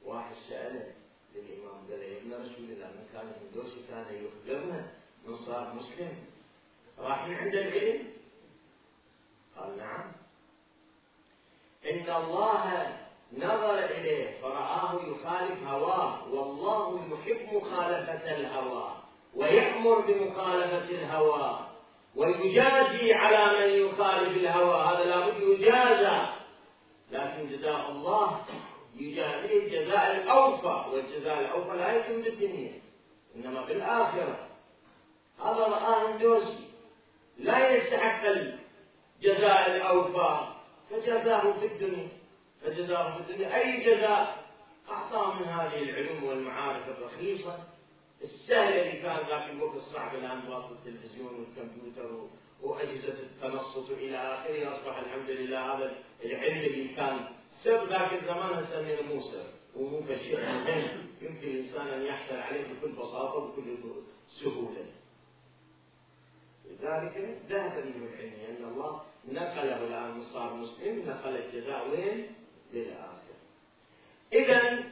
واحد 0.05 0.35
سأله 0.49 0.95
للإمام 1.35 1.87
قال 1.91 2.03
يا 2.03 2.19
ابن 2.19 2.33
رسول 2.33 2.65
الله 2.71 2.87
من 2.87 3.09
كان 3.13 3.33
هندوسي 3.41 3.83
كان 3.89 4.07
يخبرنا 4.25 4.93
من 5.27 5.37
صار 5.37 5.75
مسلم 5.75 6.25
راح 7.07 7.25
عند 7.25 7.55
العلم 7.55 8.07
قال 9.59 9.77
نعم. 9.79 10.13
إن 11.91 12.17
الله 12.17 12.97
نظر 13.33 13.85
إليه 13.85 14.41
فرآه 14.43 15.01
يخالف 15.05 15.67
هواه 15.67 16.29
والله 16.35 17.01
يحب 17.13 17.55
مخالفة 17.55 18.37
الهوى 18.37 18.97
ويأمر 19.35 20.01
بمخالفة 20.01 20.91
الهوى 20.91 21.61
ويجازي 22.17 23.13
على 23.13 23.59
من 23.59 23.87
يخالف 23.87 24.37
الهوى. 24.37 24.85
هذا 24.85 25.05
لابد 25.05 25.41
يجازى 25.41 26.27
لكن 27.11 27.47
جزاء 27.47 27.91
الله 27.91 28.45
يجازيه 28.97 29.59
الجزاء 29.59 30.17
الأوفى 30.17 30.91
والجزاء 30.91 31.41
الأوفى 31.41 31.77
لا 31.77 31.93
يكون 31.93 32.23
بالدنيا 32.23 32.81
إنما 33.37 33.65
بالآخرة. 33.65 34.49
هذا 35.41 35.65
رآه 35.67 36.09
الدوسي 36.15 36.66
لا 37.39 37.71
يستحق 37.71 38.25
الجزاء 38.25 39.77
الأوفى 39.77 40.53
فجزاه 40.91 41.53
في 41.53 41.67
الدنيا. 41.67 42.09
فجزاه 42.63 43.15
في 43.15 43.21
الدنيا. 43.21 43.57
أي 43.57 43.85
جزاء؟ 43.85 44.47
أعطاه 44.91 45.35
من 45.35 45.47
هذه 45.47 45.83
العلوم 45.83 46.25
والمعارف 46.25 46.89
الرخيصة. 46.89 47.59
السهلة 48.23 48.83
اللي 48.83 49.03
كان 49.03 49.17
ذاك 49.29 49.51
الوقت 49.51 49.79
صعب 49.79 50.15
الآن 50.15 50.41
بواسطة 50.41 50.73
التلفزيون 50.73 51.35
والكمبيوتر 51.35 52.29
وأجهزة 52.63 53.19
التنصت 53.23 53.91
إلى 53.91 54.17
آخره. 54.17 54.77
أصبح 54.77 54.99
الحمد 54.99 55.31
لله 55.31 55.75
هذا 55.75 55.95
العلم 56.25 56.59
اللي 56.59 56.89
كان 56.89 57.29
سر 57.65 57.85
ذاك 57.85 58.13
الزمان 58.13 58.63
نسميه 58.63 59.03
موسى. 59.15 59.53
ومو 59.77 60.01
مهم 60.01 61.07
يمكن 61.23 61.49
الإنسان 61.49 61.89
أن 61.89 62.03
يحصل 62.07 62.37
عليه 62.37 62.63
بكل 62.63 62.93
بساطة 62.93 63.35
وبكل 63.37 63.77
سهولة. 64.41 64.87
لذلك 66.81 67.39
ذهب 67.49 67.85
منه 67.85 68.09
العلم 68.15 68.33
لأن 68.43 68.65
الله 68.71 69.03
نقله 69.29 69.87
الآن 69.87 70.23
صار 70.23 70.55
مسلم 70.55 71.09
نقل 71.09 71.37
الجزاء 71.37 71.89
وين؟ 71.91 72.27
للآخرة. 72.73 73.37
إذا 74.33 74.85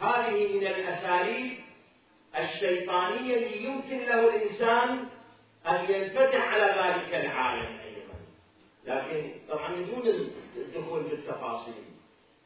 هذه 0.00 0.56
من 0.56 0.66
الأساليب 0.66 1.58
الشيطانية 2.38 3.36
اللي 3.36 3.64
يمكن 3.64 3.98
له 3.98 4.36
الإنسان 4.36 5.08
أن 5.66 5.90
ينفتح 5.90 6.48
على 6.48 6.64
ذلك 6.64 7.14
العالم 7.14 7.78
أيضا. 7.78 8.14
لكن 8.84 9.30
طبعا 9.48 9.74
بدون 9.74 10.30
الدخول 10.56 11.02
بالتفاصيل 11.02 11.84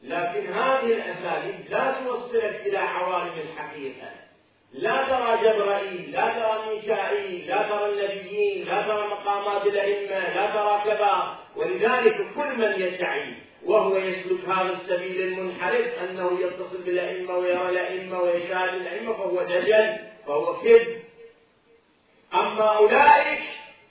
لكن 0.01 0.53
هذه 0.53 0.93
الأساليب 0.93 1.69
لا 1.69 2.03
توصلك 2.03 2.61
إلى 2.65 2.77
عوالم 2.77 3.39
الحقيقة. 3.39 4.30
لا 4.73 5.03
ترى 5.03 5.37
جبرائيل 5.43 6.11
لا 6.11 6.33
ترى 6.33 6.75
ميكائيل 6.75 7.47
لا 7.47 7.69
ترى 7.69 7.89
النبيين 7.89 8.67
لا 8.67 8.81
ترى 8.81 9.07
مقامات 9.07 9.65
الأئمة 9.65 10.33
لا 10.35 10.45
ترى 10.53 10.81
كذا 10.85 11.37
ولذلك 11.55 12.15
كل 12.35 12.57
من 12.57 12.73
يدعي 12.77 13.33
وهو 13.65 13.97
يسلك 13.97 14.49
هذا 14.49 14.71
السبيل 14.81 15.21
المنحرف 15.21 15.87
أنه 16.03 16.39
يتصل 16.39 16.83
بالأئمة 16.83 17.35
ويرى 17.35 17.69
الأئمة 17.69 18.19
ويشاهد 18.19 18.73
الأئمة 18.73 19.13
فهو 19.13 19.43
دجل 19.43 19.97
فهو 20.27 20.61
كذب. 20.61 21.01
أما 22.33 22.77
أولئك 22.77 23.39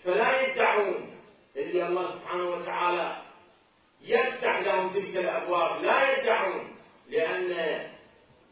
فلا 0.04 0.40
يدعون. 0.40 1.10
اللي 1.56 1.86
الله 1.86 2.10
سبحانه 2.10 2.50
وتعالى 2.50 3.16
يفتح 4.06 4.58
لهم 4.58 4.90
تلك 4.90 5.16
الأبواب 5.16 5.82
لا 5.82 6.18
يدعون 6.18 6.76
لأن 7.10 7.80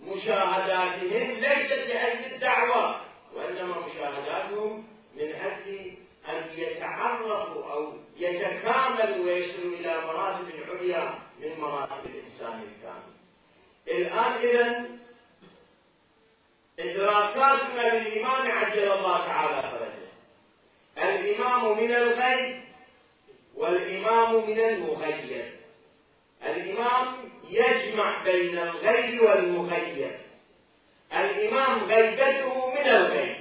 مشاهداتهم 0.01 1.33
ليست 1.33 1.73
لأجل 1.73 2.35
الدعوة 2.35 3.01
وإنما 3.35 3.75
مشاهداتهم 3.87 4.87
من 5.17 5.35
أجل 5.35 5.93
أن 6.29 6.43
يتعرفوا 6.57 7.73
أو 7.73 7.93
يتكاملوا 8.17 9.25
ويصلوا 9.27 9.73
إلى 9.73 10.01
مراتب 10.01 10.47
عليا 10.69 11.19
من 11.41 11.61
مراتب 11.61 12.07
الإنسان 12.07 12.63
الكامل. 12.63 13.19
الآن 13.89 14.33
إذا 14.33 14.89
إدراكاتنا 16.79 17.81
للإمام 17.81 18.51
عجل 18.51 18.93
الله 18.93 19.27
تعالى 19.27 19.71
فرجه. 19.71 20.09
الإمام 20.99 21.79
من 21.79 21.95
الغيب 21.95 22.61
والإمام 23.57 24.51
من 24.51 24.59
المغيب. 24.61 25.58
الإمام 26.47 27.14
يجمع 27.51 28.22
بين 28.22 28.59
الغيب 28.59 29.20
والمغيب. 29.20 30.11
الإمام 31.12 31.84
غيبته 31.84 32.70
من 32.70 32.89
الغيب 32.89 33.36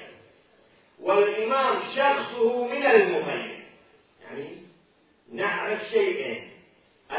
والإمام 1.02 1.80
شخصه 1.96 2.68
من 2.68 2.86
المغيب. 2.86 3.60
يعني 4.24 4.48
نعرف 5.34 5.80
شيئين 5.92 6.50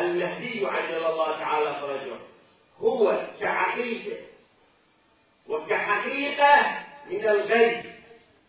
المهدي 0.01 0.67
عجل 0.67 1.07
الله 1.07 1.39
تعالى 1.39 1.81
فرجه. 1.81 2.17
هو 2.81 3.27
كعقيدة 3.41 4.17
وكحقيقة 5.49 6.79
من 7.11 7.29
الغيب. 7.29 7.83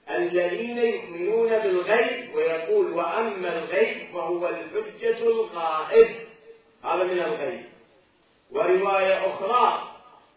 الذين 0.10 0.78
يؤمنون 0.78 1.50
بالغيب 1.50 2.36
ويقول 2.36 2.94
وأما 2.94 3.58
الغيب 3.58 4.08
فهو 4.14 4.50
الحجة 4.50 5.18
الغائب. 5.18 6.29
هذا 6.84 7.04
من 7.04 7.20
الغيب. 7.20 7.66
ورواية 8.52 9.28
أخرى 9.28 9.90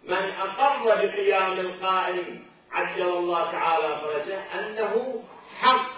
من 0.04 0.30
أقر 0.30 1.06
بقيام 1.06 1.52
القائم 1.52 2.44
عجل 2.72 3.02
الله 3.02 3.52
تعالى 3.52 4.00
فرجه 4.00 4.38
أنه 4.58 5.24
حق. 5.60 5.92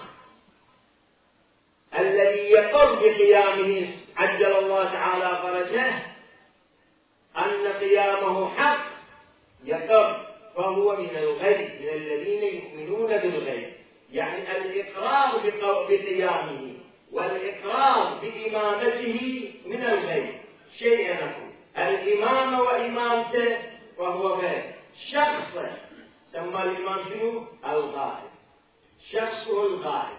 الذي 1.98 2.50
يقر 2.50 2.94
بقيامه 2.94 3.88
عجل 4.16 4.56
الله 4.56 4.84
تعالى 4.84 5.38
فرجه 5.42 5.92
أن 7.36 7.72
قيامه 7.80 8.54
حق 8.54 8.84
يقر. 9.64 10.26
فهو 10.56 10.96
من 10.96 11.16
الغيب 11.16 11.70
من 11.80 11.88
الذين 11.88 12.42
يؤمنون 12.54 13.16
بالغيب. 13.18 13.74
يعني 14.12 14.56
الإقرار 14.56 15.38
بقيامه 15.88 16.74
والإقرار 17.12 18.18
بإمامته 18.22 19.50
من 19.64 19.82
الغيب. 19.82 20.34
شيء 20.78 21.14
نقول. 21.14 21.50
الإمامة 21.78 22.62
وإمامته 22.62 23.58
فهو 23.98 24.34
غيب. 24.34 24.64
شخصه 25.10 25.76
سمى 26.32 26.62
الإمام 26.62 27.04
شنو؟ 27.04 27.44
الغائب. 27.64 28.30
شخصه 29.10 29.66
الغائب. 29.66 30.16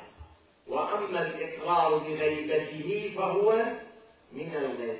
وأما 0.67 1.21
الإقرار 1.21 1.97
بغيبته 1.97 3.13
فهو 3.17 3.65
من 4.31 4.55
الغيب. 4.55 4.97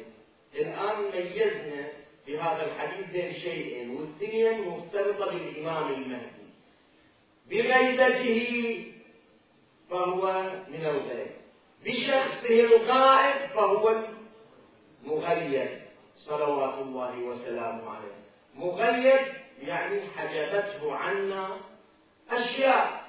الآن 0.56 1.04
ميزنا 1.04 1.88
في 2.26 2.40
هذا 2.40 2.66
الحديث 2.66 3.12
بين 3.12 3.34
شيئين 3.34 3.90
والاثنين 3.90 4.70
مرتبطة 4.70 5.26
بالإمام 5.32 5.94
المهدي. 5.94 6.46
بغيبته 7.50 8.84
فهو 9.90 10.44
من 10.68 10.86
الغيب. 10.86 11.28
بشخصه 11.86 12.60
الغائب 12.60 13.50
فهو 13.50 14.15
مغيب 15.06 15.82
صلوات 16.16 16.74
الله 16.74 17.20
وسلامه 17.20 17.90
عليه. 17.90 18.16
مغيب 18.56 19.28
يعني 19.62 20.02
حجبته 20.10 20.96
عنا 20.96 21.58
أشياء. 22.30 23.06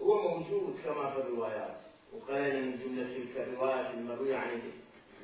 هو 0.00 0.28
موجود 0.28 0.78
كما 0.84 1.10
في 1.10 1.18
الروايات. 1.18 1.76
وقال 2.12 2.64
من 2.64 2.78
جملة 2.78 3.14
تلك 3.14 3.48
الروايات 3.48 3.94
المروية 3.94 4.36
عن 4.36 4.62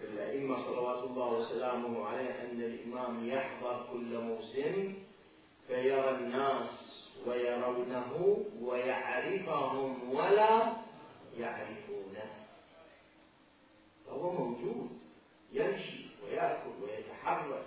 الأئمة 0.04 0.64
صلوات 0.64 1.04
الله 1.04 1.26
وسلامه 1.26 2.06
عليه 2.06 2.30
أن 2.30 2.62
الإمام 2.62 3.28
يحضر 3.28 3.86
كل 3.92 4.18
موسم 4.18 4.94
فيرى 5.66 6.10
الناس 6.10 6.98
ويرونه 7.26 8.44
ويعرفهم 8.62 10.14
ولا 10.14 10.72
يعرفونه. 11.38 12.30
فهو 14.06 14.32
موجود. 14.32 14.97
يمشي 15.52 16.06
ويأكل 16.24 16.70
ويتحرك 16.82 17.66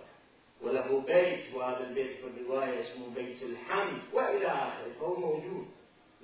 وله 0.62 1.00
بيت 1.00 1.56
وهذا 1.56 1.88
البيت 1.90 2.18
في 2.18 2.28
الرواية 2.28 2.82
اسمه 2.82 3.10
بيت 3.16 3.44
الحمد 3.44 4.02
وإلى 4.14 4.48
آخره 4.48 4.94
فهو 5.00 5.16
موجود. 5.16 5.68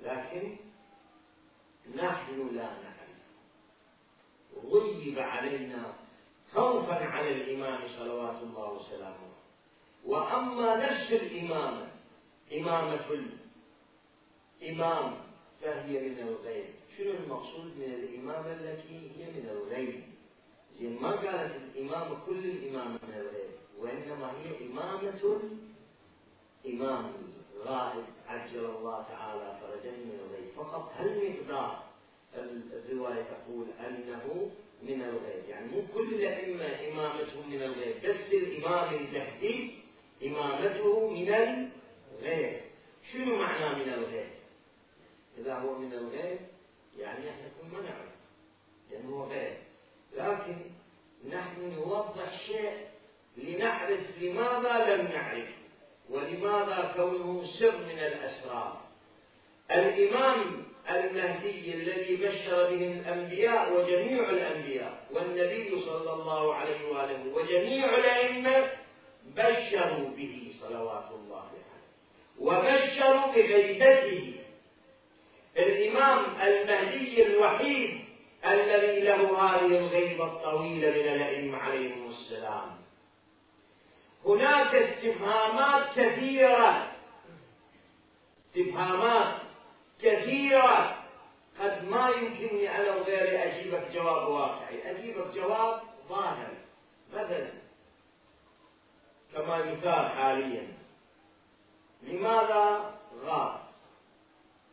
لكن 0.02 0.56
نحن 1.96 2.48
لا 2.54 2.62
نعرف 2.62 3.18
غيب 4.72 5.18
علينا 5.18 5.94
خوفا 6.52 7.04
على 7.04 7.32
الإمام 7.32 7.88
صلوات 7.98 8.42
الله 8.42 8.72
وسلامه. 8.72 9.28
وأما 10.04 10.76
نفس 10.76 11.12
الإمامة 11.12 11.88
إمامة 12.52 13.26
الإمام 14.62 15.14
فهي 15.60 16.08
من 16.08 16.18
الغيب. 16.18 16.66
شنو 16.98 17.10
المقصود 17.10 17.76
من 17.76 17.94
الإمامة 17.94 18.52
التي 18.52 19.10
هي 19.16 19.30
من 19.30 19.48
الغيب؟ 19.50 20.02
زين 20.78 21.02
ما 21.02 21.10
قالت 21.10 21.56
الإمامة 21.56 22.16
كل 22.26 22.38
الإمامة 22.38 22.98
من 23.08 23.14
الغيب 23.14 23.50
وإنما 23.78 24.32
هي 24.32 24.66
إمامة 24.66 25.40
إمام 26.66 27.12
غائب 27.64 28.04
عجل 28.26 28.64
الله 28.64 29.02
تعالى 29.02 29.58
فرجا 29.60 29.90
من 29.90 30.20
الغيب. 30.20 30.52
فقط 30.56 30.92
هل 30.96 31.30
مقدار 31.30 31.82
الرواية 32.72 33.22
تقول 33.22 33.66
أنه 33.80 34.50
من 34.82 35.02
الغيب؟ 35.02 35.48
يعني 35.48 35.66
مو 35.72 35.82
كل 35.94 36.14
الأئمة 36.14 36.64
إمامتهم 36.64 37.50
من 37.50 37.62
الغيب 37.62 37.96
بس 37.96 38.32
الإمام 38.32 38.94
المهدي 38.94 39.74
إمامته 40.26 41.10
من 41.10 41.28
الغيب. 41.28 42.60
شنو 43.12 43.36
معنى 43.36 43.84
من 43.84 43.92
الغيب؟ 43.92 44.28
إذا 45.38 45.54
هو 45.54 45.78
من 45.78 45.92
الغيب 45.92 46.38
يعني 46.98 47.30
إحنا 47.30 47.48
كنا 47.60 47.72
ما 47.72 47.80
نعرف 47.88 48.14
لأنه 48.90 49.16
هو 49.16 49.24
غيب. 49.24 49.56
لكن 50.16 50.56
نحن 51.30 51.72
نوضح 51.76 52.38
شيء 52.46 52.72
لنعرف 53.36 54.00
لماذا 54.20 54.96
لم 54.96 55.06
نعرف 55.06 55.48
ولماذا 56.10 56.92
كونه 56.96 57.46
سر 57.58 57.76
من 57.76 57.98
الأسرار. 57.98 58.80
الإمام 59.70 60.64
المهدي 60.90 61.74
الذي 61.74 62.16
بشر 62.16 62.70
به 62.70 62.92
الأنبياء 62.92 63.72
وجميع 63.72 64.30
الأنبياء 64.30 65.06
والنبي 65.10 65.80
صلى 65.80 66.12
الله 66.12 66.54
عليه 66.54 66.88
وآله 66.88 67.34
وجميع 67.34 67.98
الأئمة 67.98 68.70
بشروا 69.36 70.08
به 70.16 70.52
صلوات 70.60 71.10
الله 71.10 71.40
عليه 71.40 71.58
وبشروا 72.38 73.26
بغيبته. 73.32 74.34
الإمام 75.58 76.24
المهدي 76.42 77.26
الوحيد 77.26 78.07
الذي 78.44 79.00
له 79.00 79.40
هذه 79.42 79.78
الغيبة 79.78 80.24
الطويلة 80.24 80.90
من 80.90 81.14
الأئمة 81.14 81.58
عليهم 81.58 82.08
السلام. 82.08 82.78
هناك 84.24 84.74
استفهامات 84.74 85.86
كثيرة. 85.96 86.92
استفهامات 88.46 89.40
كثيرة. 90.02 91.04
قد 91.60 91.84
ما 91.84 92.08
يمكنني 92.08 92.76
أنا 92.76 92.94
وغيري 92.94 93.38
أجيبك 93.38 93.90
جواب 93.94 94.28
واقعي. 94.28 94.90
أجيبك 94.90 95.26
جواب 95.34 95.80
ظاهر 96.08 96.50
مثلا. 97.12 97.50
كما 99.34 99.64
مثال 99.64 100.10
حاليا. 100.10 100.68
لماذا 102.02 102.94
غاب؟ 103.24 103.60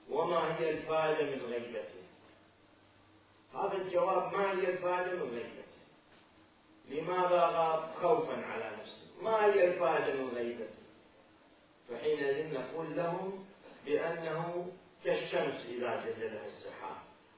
وما 0.10 0.60
هي 0.60 0.70
الفائدة 0.70 1.24
من 1.24 1.42
غيبته؟ 1.50 2.05
هذا 3.56 3.78
الجواب 3.78 4.34
ما 4.34 4.52
هي 4.52 4.70
الفائدة 4.70 5.12
من 5.16 5.30
غيبته 5.32 5.66
لماذا 6.90 7.46
غاب 7.46 7.94
خوفا 8.02 8.46
على 8.46 8.72
نفسه؟ 8.80 9.02
ما 9.22 9.46
هي 9.46 9.68
الفائدة 9.68 10.14
من 10.14 10.30
غيبته 10.36 10.76
فحينئذ 11.90 12.54
نقول 12.54 12.96
لهم 12.96 13.46
بأنه 13.86 14.68
كالشمس 15.06 15.66
إذا 15.70 16.04
جللها 16.06 16.46
السحاب. 16.46 16.96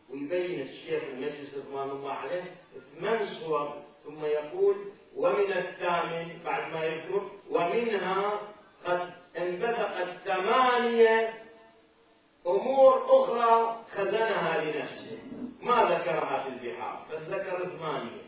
ويبين 0.10 0.62
الشيخ 0.62 1.04
المجلس 1.04 1.54
رضوان 1.58 1.90
الله 1.90 2.12
عليه 2.12 2.44
ثمان 3.00 3.28
صور 3.40 3.84
ثم 4.06 4.26
يقول 4.26 4.76
ومن 5.16 5.52
الثامن 5.52 6.40
بعد 6.46 6.74
ما 6.74 6.86
يذكر 6.86 7.30
ومنها 7.50 8.40
قد 8.86 9.14
انبثقت 9.38 10.08
ثمانية 10.26 11.34
أمور 12.48 13.06
أخرى 13.10 13.84
خزنها 13.96 14.62
لنفسه. 14.62 15.37
ما 15.68 15.84
ذكرها 15.84 16.44
في 16.44 16.50
البحار 16.50 17.06
بل 17.12 17.34
ذكر 17.34 17.70
ثمانية 17.78 18.22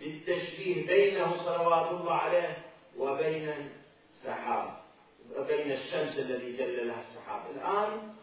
للتشبيه 0.00 0.86
بينه 0.86 1.36
صلوات 1.36 1.90
الله 1.90 2.12
عليه 2.14 2.56
وبين 2.98 3.70
السحاب 4.12 4.76
وبين 5.36 5.72
الشمس 5.72 6.18
الذي 6.18 6.56
جللها 6.56 7.00
السحاب. 7.00 7.42
الآن 7.50 8.14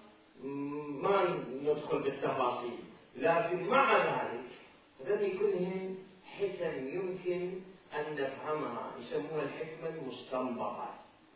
ما 1.01 1.43
ندخل 1.63 1.99
بالتفاصيل 1.99 2.79
لكن 3.15 3.63
مع 3.67 3.97
ذلك 3.97 4.41
هذه 5.07 5.37
كلهم 5.39 5.97
حكم 6.37 6.87
يمكن 6.87 7.59
أن 7.93 8.15
نفهمها 8.15 8.91
يسموها 8.99 9.43
الحكمة 9.43 9.89
المستنبطة. 9.89 10.89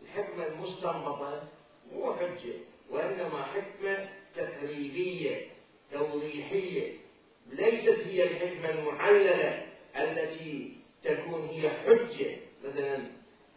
الحكمة 0.04 0.46
المستنبطة 0.48 1.44
مو 1.94 2.14
حجة 2.14 2.54
وإنما 2.90 3.44
حكمة 3.44 4.10
تقريبية 4.36 5.48
توضيحية 5.92 7.05
ليست 7.52 8.00
هي 8.08 8.24
الحكمة 8.24 8.70
المعللة 8.70 9.66
التي 9.96 10.78
تكون 11.04 11.48
هي 11.52 11.70
حجة. 11.70 12.38
مثلا 12.64 12.98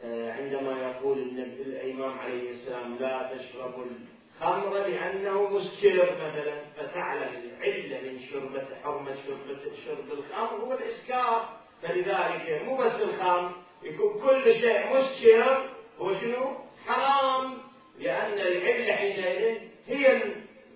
آه، 0.05 0.33
عندما 0.33 0.83
يقول 0.83 1.19
الإمام 1.19 2.19
عليه 2.19 2.51
السلام 2.51 2.97
لا 3.01 3.31
تشربوا 3.37 3.85
الخمر 3.85 4.79
لأنه 4.79 5.49
مسكر. 5.49 6.15
مثلا 6.15 6.61
فتعلم 6.77 7.43
العلة 7.45 8.11
من 8.11 8.21
شربة 8.31 8.67
حرمة 8.85 9.15
شربة 9.27 9.75
شرب 9.85 10.13
الخمر 10.13 10.65
هو 10.65 10.73
الإسكار. 10.73 11.59
فلذلك 11.83 12.63
مو 12.65 12.77
بس 12.77 12.93
الخمر 12.93 13.53
يكون 13.83 14.21
كل 14.21 14.55
شيء 14.61 14.97
مسكر. 14.97 15.71
هو 15.99 16.15
شنو؟ 16.21 16.57
حرام. 16.87 17.59
لأن 17.99 18.33
العلة 18.33 18.93
حينئذ 18.93 19.59
هي 19.87 20.23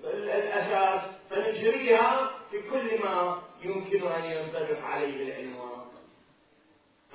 الأساس. 0.04 1.00
فنجريها 1.30 2.41
في 2.52 2.62
كل 2.70 2.98
ما 3.04 3.42
يمكن 3.64 4.06
أن 4.06 4.24
ينطبق 4.24 4.80
عليه 4.80 5.16
العلم 5.22 5.56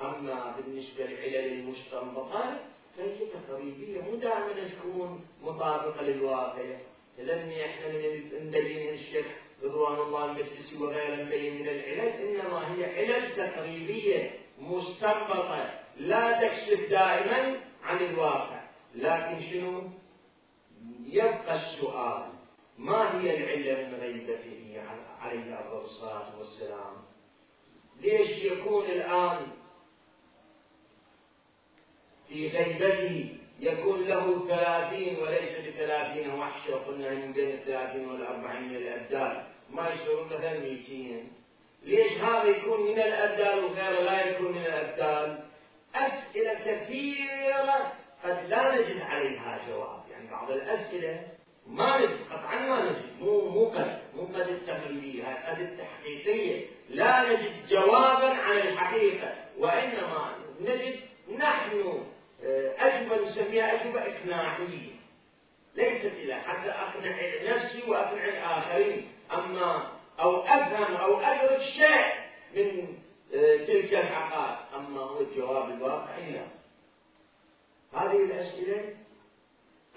أما 0.00 0.56
بالنسبة 0.56 1.04
للعلل 1.04 1.52
المستنبطة 1.52 2.60
فهي 2.96 3.26
تقريبية 3.26 4.00
مو 4.00 4.14
دائما 4.16 4.68
تكون 4.68 5.26
مطابقة 5.42 6.02
للواقع. 6.02 6.62
لأن 7.18 7.50
إحنا 7.50 7.88
من 7.88 8.50
نبين 8.50 8.94
الشيخ 8.94 9.26
رضوان 9.62 9.94
الله 10.00 10.24
المجلسي 10.24 10.76
وغيره 10.80 11.24
مبين 11.24 11.54
من 11.62 11.68
العلل 11.68 12.08
إنما 12.08 12.74
هي 12.74 12.84
علل 12.84 13.36
تقريبية 13.36 14.30
مستنبطة 14.58 15.70
لا 15.96 16.32
تكشف 16.48 16.90
دائما 16.90 17.60
عن 17.82 17.96
الواقع. 17.96 18.60
لكن 18.94 19.50
شنو؟ 19.50 19.82
يبقى 21.06 21.56
السؤال 21.56 22.37
ما 22.78 23.20
هي 23.20 23.36
العلة 23.36 23.88
من 23.88 23.94
غيبته 24.00 24.82
عليه 25.20 25.60
أفضل 25.60 25.84
الصلاة 25.84 26.38
والسلام؟ 26.38 26.94
ليش 28.00 28.30
يكون 28.30 28.84
الآن 28.84 29.46
في 32.28 32.48
غيبته 32.48 33.38
يكون 33.60 34.04
له 34.04 34.46
ثلاثين 34.48 35.18
وليس 35.18 35.66
بثلاثين 35.66 36.30
وحشة؟ 36.30 36.74
وقلنا 36.76 37.10
من 37.10 37.32
بين 37.32 37.50
الثلاثين 37.50 38.08
والأربعين 38.08 38.76
الأبدال. 38.76 39.44
ما 39.70 39.90
يصيرون 39.90 40.26
مثلا 40.26 40.60
ميتين. 40.60 41.32
ليش 41.82 42.12
هذا 42.12 42.44
يكون 42.44 42.80
من 42.80 42.98
الأبدال 42.98 43.64
وغيره 43.64 44.00
لا 44.00 44.30
يكون 44.30 44.52
من 44.52 44.64
الأبدال؟ 44.66 45.44
أسئلة 45.94 46.54
كثيرة 46.54 47.92
قد 48.24 48.46
لا 48.48 48.74
نجد 48.74 49.00
عليها 49.00 49.60
جواب. 49.68 50.00
يعني 50.10 50.30
بعض 50.30 50.50
الأسئلة 50.50 51.37
ما 51.68 51.98
نجد 51.98 52.18
قطعا 52.30 52.58
ما 52.58 52.84
نجد 52.84 53.20
مو 53.20 53.48
مو 53.48 53.68
قد 53.68 53.98
مو 54.16 54.22
قد 54.22 54.48
التقليدية 54.48 55.24
قد 55.50 55.60
التحقيقية. 55.60 56.66
لا 56.88 57.32
نجد 57.32 57.68
جوابا 57.68 58.28
عن 58.28 58.58
الحقيقة 58.58 59.34
وإنما 59.58 60.34
نجد 60.60 61.00
نحن 61.38 62.02
آه، 62.44 62.74
أجوبة 62.78 63.28
نسميها 63.28 63.82
أجوبة 63.82 64.00
إقناعية. 64.02 64.98
ليست 65.74 66.12
إلى 66.16 66.34
حتى 66.34 66.70
أقنع 66.70 67.16
نفسي 67.42 67.90
وأقنع 67.90 68.24
الآخرين 68.24 69.08
أما 69.32 69.92
أو 70.20 70.40
أفهم 70.40 70.96
أو 70.96 71.20
أدرك 71.20 71.60
شيء 71.60 72.14
من 72.56 72.98
آه، 73.34 73.56
تلك 73.56 73.94
الحقائق. 73.94 74.58
أما 74.76 75.00
هو 75.00 75.20
الجواب 75.20 75.70
الواقعي 75.70 76.32
لا. 76.32 76.46
هذه 77.92 78.24
الأسئلة 78.24 78.94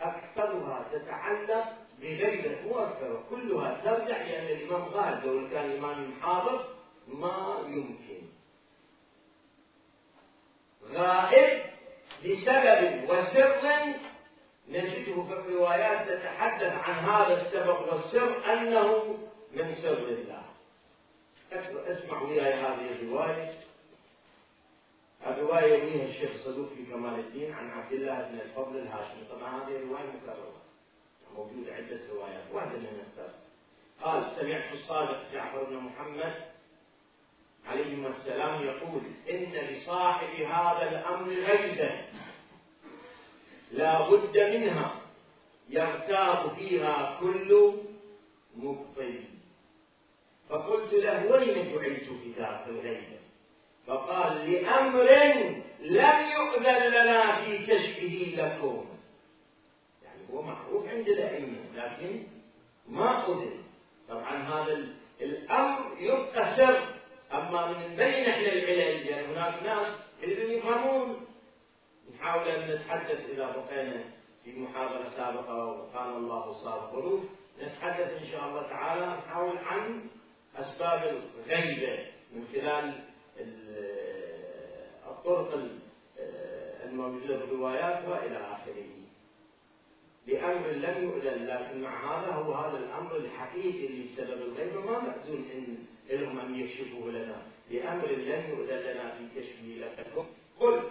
أكثرها 0.02 0.86
تتعلق 0.92 1.66
بغيبة 2.02 2.84
أكثر 2.84 3.24
كلها 3.30 3.82
ترجع 3.84 4.18
لأن 4.18 4.46
الإمام 4.46 4.82
غالب 4.82 5.26
لو 5.26 5.50
كان 5.50 5.66
الإمام 5.72 6.14
حاضر 6.22 6.66
ما 7.08 7.58
يمكن. 7.68 8.22
غائب 10.94 11.62
لسبب 12.24 13.10
وسر 13.10 13.62
نجده 14.70 15.24
في 15.24 15.34
الروايات 15.34 16.10
تتحدث 16.10 16.74
عن 16.74 16.94
هذا 16.94 17.42
السبب 17.42 17.80
والسر 17.88 18.54
أنه 18.54 19.18
من 19.52 19.76
سر 19.76 20.08
الله. 20.08 20.44
أسمعوا 21.88 22.28
وياي 22.28 22.54
هذه 22.54 22.92
الرواية. 23.02 23.54
الرواية 25.28 25.74
يرويها 25.74 26.06
الشيخ 26.06 26.32
صدوق 26.46 26.70
في 26.70 26.86
كمال 26.86 27.20
الدين 27.20 27.54
عن 27.54 27.70
عبد 27.72 27.94
الله 27.94 28.30
بن 28.32 28.40
الفضل 28.40 28.78
الهاشمي. 28.78 29.24
طبعا 29.32 29.64
هذه 29.64 29.76
الرواية 29.76 30.06
مكررة. 30.06 30.62
موجودة 31.36 31.74
عدة 31.74 32.00
روايات. 32.14 32.44
واحدة 32.54 32.78
من 32.78 33.04
نختار 33.08 33.34
قال 34.02 34.32
سمعت 34.40 34.74
الصادق 34.74 35.32
جعفر 35.34 35.64
بن 35.64 35.76
محمد 35.76 36.34
عليهما 37.68 38.08
السلام 38.08 38.64
يقول 38.64 39.02
إن 39.30 39.52
لصاحب 39.52 40.42
هذا 40.42 40.90
الأمر 40.90 41.34
غيبة. 41.34 42.06
لا 43.72 44.10
بد 44.10 44.38
منها. 44.38 45.02
يغتاب 45.70 46.56
فيها 46.56 47.20
كل 47.20 47.74
مبطل. 48.56 49.24
فقلت 50.50 50.94
له 50.94 51.32
وين 51.32 51.74
جعلت 51.74 52.04
في 52.04 52.32
ذاك 52.38 52.68
الغيبة؟ 52.68 53.21
فقال 53.88 54.52
لأمر 54.52 55.04
لم 55.80 56.30
يؤذن 56.32 56.88
لنا 56.88 57.46
في 57.46 57.58
كشفه 57.66 58.34
لكم. 58.44 58.86
يعني 60.04 60.20
هو 60.34 60.42
معروف 60.42 60.88
عند 60.90 61.08
الأئمة 61.08 61.58
لكن 61.76 62.24
ما 62.90 63.28
أذن. 63.28 63.64
طبعا 64.10 64.38
هذا 64.38 64.88
الأمر 65.22 65.92
يبقى 66.00 66.56
سر 66.58 66.84
أما 67.34 67.68
من 67.68 67.96
بين 67.96 68.26
إحنا 68.30 68.52
العلل 68.54 69.08
يعني 69.08 69.28
هناك 69.28 69.64
ناس 69.64 69.96
يريدون 70.22 70.52
يفهمون. 70.52 71.28
نحاول 72.16 72.48
أن 72.48 72.72
نتحدث 72.76 73.30
إذا 73.30 73.46
بقينا 73.46 74.04
في 74.44 74.60
محاضرة 74.60 75.10
سابقة 75.18 75.66
وكان 75.68 76.10
الله 76.16 76.52
صار 76.64 76.90
ظروف 76.94 77.22
نتحدث 77.64 78.22
إن 78.22 78.28
شاء 78.32 78.48
الله 78.50 78.62
تعالى 78.62 79.06
نحاول 79.06 79.58
عن 79.58 80.10
أسباب 80.56 81.22
الغيبة 81.38 82.06
من 82.34 82.48
خلال 82.54 82.94
الطرق 85.10 85.60
الموجودة 86.86 87.38
في 87.38 87.44
الروايات 87.44 88.08
وإلى 88.08 88.38
آخره. 88.38 88.92
بأمر 90.28 90.68
لم 90.68 91.04
يؤذن 91.04 91.46
لكن 91.48 91.82
مع 91.82 92.20
هذا 92.20 92.32
هو 92.32 92.54
هذا 92.54 92.78
الأمر 92.78 93.16
الحقيقي 93.16 93.86
اللي 93.88 94.06
سبب 94.18 94.42
الغيبة 94.42 94.80
ما 94.82 95.00
مأذون 95.00 95.46
إن 95.54 95.78
لهم 96.10 96.40
أن 96.40 96.56
يكشفوه 96.60 97.12
لنا. 97.12 97.42
بأمر 97.72 98.08
لم 98.08 98.44
يؤذن 98.50 98.78
لنا 98.78 99.12
في 99.12 99.40
كشفه 99.40 99.92
لكم 100.08 100.26
قل 100.60 100.82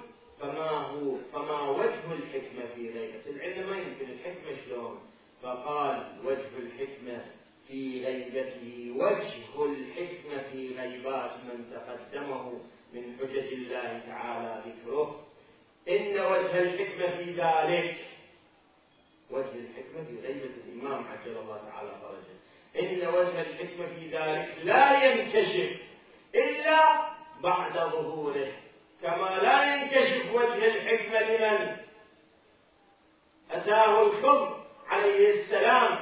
فما 0.41 0.71
هو 0.71 1.17
فما 1.33 1.71
وجه 1.71 2.13
الحكمة 2.13 2.65
في 2.75 2.91
غيبة 2.91 3.27
العلم؟ 3.27 3.71
ما 3.71 3.77
يمكن 3.77 4.11
الحكمة 4.11 4.57
شلون؟ 4.67 4.99
فقال 5.43 6.13
وجه 6.25 6.49
الحكمة 6.59 7.25
في 7.71 8.05
غيبته 8.05 8.93
وجه 8.97 9.31
الحكمة 9.65 10.43
في 10.53 10.75
غيبات 10.79 11.31
من 11.33 11.73
تقدمه 11.73 12.61
من 12.93 13.17
حجج 13.21 13.53
الله 13.53 14.01
تعالى 14.07 14.63
ذكره. 14.67 15.27
إن 15.89 16.13
وجه 16.13 16.63
الحكمة 16.63 17.17
في 17.17 17.31
ذلك 17.31 17.97
وجه 19.31 19.55
الحكمة 19.55 20.05
في 20.05 20.27
غيبة 20.27 20.51
الإمام 20.67 21.05
عجل 21.05 21.37
الله 21.37 21.61
تعالى 21.71 21.91
فرجه. 22.03 22.41
إن 22.85 23.09
وجه 23.09 23.41
الحكمة 23.41 23.87
في 23.87 24.09
ذلك 24.17 24.55
لا 24.65 25.05
ينكشف 25.05 25.81
إلا 26.35 27.09
بعد 27.43 27.73
ظهوره. 27.73 28.53
كما 29.03 29.39
لا 29.43 29.75
ينكشف 29.75 30.35
وجه 30.35 30.67
الحكمة 30.67 31.21
لمن؟ 31.21 31.77
أتاه 33.51 34.03
الخبر 34.03 34.65
عليه 34.89 35.43
السلام. 35.43 36.00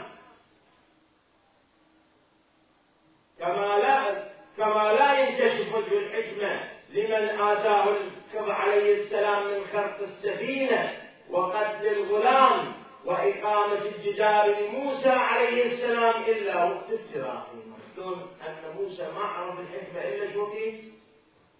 كما 3.38 3.78
لا 3.78 4.24
كما 4.56 4.92
لا 4.92 5.18
ينكشف 5.18 5.74
وجه 5.74 5.98
الحكمة 5.98 6.60
لمن 6.90 7.40
آتاه 7.40 7.88
الخضر 7.88 8.52
عليه 8.52 9.02
السلام 9.02 9.46
من 9.46 9.64
خرق 9.72 10.00
السفينة 10.00 10.92
وقتل 11.30 11.86
الغلام 11.86 12.72
وإقامة 13.04 13.82
الجدار 13.82 14.46
لموسى 14.46 15.08
عليه 15.08 15.72
السلام 15.72 16.22
إلا 16.22 16.64
وقت 16.64 16.90
التراخي 16.90 17.58
شلون 17.96 18.30
أن 18.48 18.76
موسى 18.76 19.02
ما 19.02 19.24
عرف 19.24 19.60
الحكمة 19.60 20.00
إلا 20.00 20.32
شو 20.32 20.46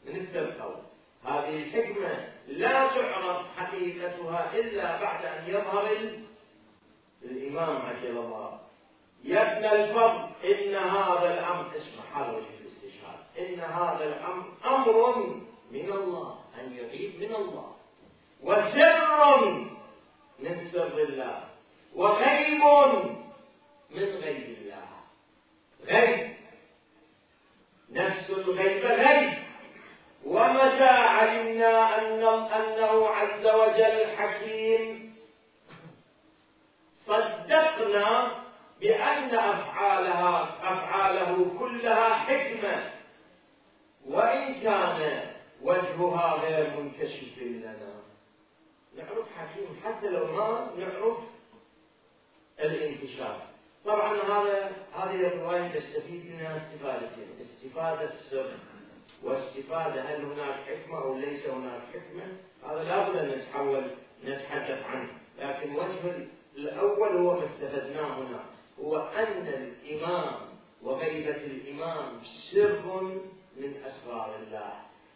من 0.06 0.16
التلقوا 0.16 0.76
هذه 1.24 1.62
الحكمة 1.62 2.28
لا 2.48 2.88
تعرف 2.88 3.46
حقيقتها 3.56 4.50
إلا 4.54 5.00
بعد 5.00 5.24
أن 5.24 5.44
يظهر 5.46 5.96
الإمام 7.22 7.82
عجل 7.82 8.10
الله. 8.18 8.60
يا 9.24 9.52
ابن 9.52 9.64
الفضل 9.64 10.28
إن 10.44 10.74
هذا 10.74 11.34
الأمر 11.34 11.70
اسمع 11.76 12.04
هذا 12.14 12.36
وجه 12.36 12.46
الاستشهاد 12.60 13.18
إن 13.38 13.60
هذا 13.60 14.04
الأمر 14.04 14.44
أمر 14.64 15.16
من 15.70 15.92
الله 15.92 16.38
أن 16.60 16.72
يغيب 16.72 17.20
من 17.20 17.34
الله. 17.34 17.76
وسر 18.42 19.50
من 20.38 20.68
سر 20.72 20.98
الله 20.98 21.44
وغيب 21.94 22.62
من 23.90 24.04
غيب 24.04 24.58
الله. 24.58 24.88
غيب. 25.86 26.34
نفس 27.90 28.30
الغيب 28.30 28.84
غيب. 28.84 29.32
ومتى 30.26 30.84
علمنا 30.84 31.98
أن 31.98 32.24
أنه 32.24 33.08
عز 33.08 33.46
وجل 33.46 34.16
حكيم. 34.16 35.14
صدقنا 37.06 38.47
بأن 38.80 39.34
أفعالها 39.34 40.42
أفعاله 40.62 41.58
كلها 41.58 42.14
حكمة. 42.14 42.90
وإن 44.06 44.60
كان 44.60 45.20
وجهها 45.62 46.34
غير 46.34 46.80
منكشف 46.80 47.38
لنا. 47.38 47.74
نعرف 48.96 49.26
حكيم. 49.38 49.80
حتى 49.84 50.10
لو 50.10 50.26
ما 50.26 50.70
نعرف 50.78 51.16
الانكشاف. 52.60 53.36
طبعا 53.84 54.12
هذا 54.16 54.72
هذه 54.94 55.26
الرواية 55.26 55.68
تستفيد 55.68 56.26
منها 56.26 56.56
استفادتين. 56.56 57.28
استفادة 57.40 58.04
السر 58.04 58.50
واستفادة 59.22 60.02
هل 60.02 60.24
هناك 60.24 60.54
حكمة 60.54 61.02
أو 61.02 61.18
ليس 61.18 61.46
هناك 61.46 61.80
حكمة. 61.92 62.36
هذا 62.70 62.84
لابد 62.84 63.16
أن 63.16 63.38
نتحول 63.38 63.90
نتحدث 64.24 64.84
عنه. 64.84 65.12
لكن 65.38 65.74
وجه 65.76 66.28
الأول 66.56 67.16
هو 67.16 67.34
ما 67.34 67.44
استفدناه 67.44 68.18
هنا 68.18 68.57
هو 68.82 68.96
أن 68.96 69.46
الإمام 69.46 70.34
وغيبة 70.82 71.36
الإمام 71.36 72.20
سر 72.52 73.02
من 73.56 73.74
أسرار 73.86 74.36
الله. 74.36 74.72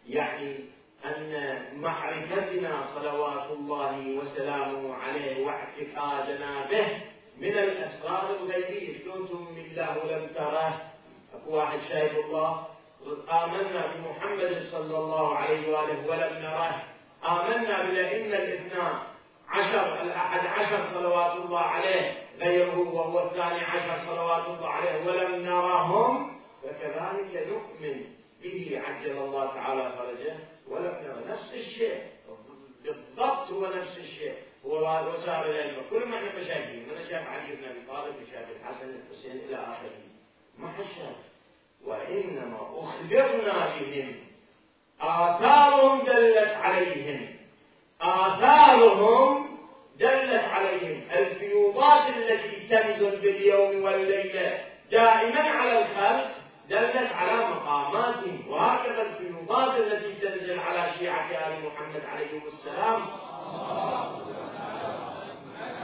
يعني 0.07 0.55
أن 1.05 1.63
معرفتنا 1.75 2.85
صلوات 2.95 3.51
الله 3.51 4.17
وسلامه 4.17 4.95
عليه 4.95 5.45
واعتقادنا 5.45 6.65
به 6.69 6.87
من 7.37 7.57
الأسرار 7.57 8.35
الغيبية. 8.35 9.03
شلون 9.03 9.27
تؤمن 9.27 9.55
بالله 9.55 9.97
ولم 10.05 10.27
تره؟ 10.35 10.81
أكو 11.33 11.55
واحد 11.55 11.79
شايف 11.89 12.25
الله. 12.25 12.67
آمنا 13.29 13.87
بمحمد 13.95 14.63
صلى 14.71 14.97
الله 14.97 15.35
عليه 15.35 15.77
وآله 15.77 16.07
ولم 16.09 16.43
نره. 16.43 16.83
آمنا 17.23 17.83
بالأئمة 17.83 18.35
الاثنان 18.35 18.99
عشر 19.49 20.01
الأحد 20.01 20.47
عشر 20.47 20.93
صلوات 20.93 21.37
الله 21.37 21.59
عليه. 21.59 22.22
غيره 22.39 22.79
وهو 22.79 23.27
الثاني 23.27 23.59
عشر 23.59 24.05
صلوات 24.05 24.47
الله 24.47 24.69
عليه 24.69 25.05
ولم 25.05 25.45
نرهم 25.45 26.39
فكذلك 26.63 27.47
نؤمن 27.47 28.05
به 28.43 28.81
عجل 28.85 29.17
الله 29.17 29.53
تعالى 29.53 29.93
فرجه 29.97 30.35
ولم 30.67 30.97
نرى 31.03 31.31
نفس 31.33 31.53
الشيء. 31.53 32.03
بالضبط 32.83 33.51
هو 33.51 33.65
نفس 33.65 33.97
الشيء. 33.97 34.35
هو 34.65 35.09
وسائر 35.09 35.45
العلم. 35.45 35.81
كل 35.89 36.05
ما 36.05 36.17
إحنا 36.17 36.41
مشايخين 36.41 36.79
من 36.79 37.05
شاف 37.09 37.27
علي 37.27 37.55
بن 37.55 37.63
أبي 37.69 37.79
طالب 37.87 38.15
شاف 38.31 38.45
الحسن 38.51 38.89
الحسين 38.89 39.41
إلى 39.49 39.55
آخره. 39.55 40.01
ما 40.57 40.67
حد 40.67 41.15
وإنما 41.85 42.57
أخبرنا 42.75 43.75
بهم. 43.79 44.15
آثارهم 45.01 46.05
دلت 46.05 46.53
عليهم. 46.53 47.35
آثارهم 48.01 49.52
دلت 50.03 50.43
عليهم 50.43 51.01
الفيوضات 51.15 52.03
التي 52.17 52.67
تنزل 52.69 53.21
باليوم 53.21 53.83
والليلة. 53.83 54.59
دائما 54.91 55.39
على 55.39 55.79
الخلق 55.79 56.31
دلت 56.69 57.11
على 57.11 57.47
مقاماتهم 57.47 58.43
وهكذا 58.49 59.01
الفيوضات 59.01 59.77
التي 59.79 60.13
تنزل 60.21 60.59
على 60.59 60.91
شيعة 60.99 61.27
آل 61.31 61.53
محمد 61.65 62.01
عليهم 62.05 62.41
السلام. 62.47 63.01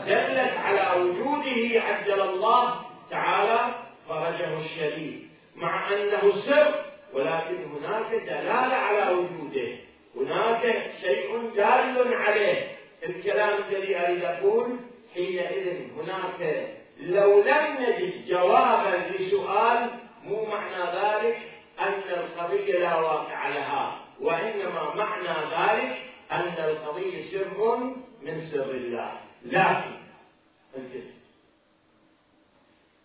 دلت 0.07 0.53
على 0.65 1.01
وجوده 1.01 1.81
عجل 1.81 2.21
الله 2.21 2.75
تعالى 3.09 3.75
فرجه 4.09 4.57
الشديد 4.57 5.29
مع 5.55 5.93
أنه 5.93 6.33
سر 6.45 6.73
ولكن 7.13 7.57
هناك 7.63 8.11
دلالة 8.11 8.75
على 8.75 9.15
وجوده. 9.15 9.69
هناك 10.15 10.91
شيء 11.01 11.51
دال 11.55 12.13
عليه. 12.13 12.78
الكلام 13.03 13.63
الذي 13.69 13.97
أريد 13.97 14.23
أقول 14.23 14.79
حينئذ 15.13 15.91
هناك 15.97 16.67
لو 16.99 17.43
لم 17.43 17.77
نجد 17.79 18.25
جوابا 18.27 19.09
لسؤال 19.09 19.89
مو 20.25 20.45
معنى 20.45 20.83
ذلك 20.83 21.37
أن 21.79 22.01
القضية 22.09 22.79
لا 22.79 22.95
واقع 22.95 23.47
لها 23.47 24.01
وإنما 24.21 24.95
معنى 24.95 25.27
ذلك 25.27 25.97
أن 26.31 26.53
القضية 26.69 27.31
سر 27.31 27.77
من 28.21 28.49
سر 28.51 28.71
الله. 28.71 29.21
لكن 29.45 29.99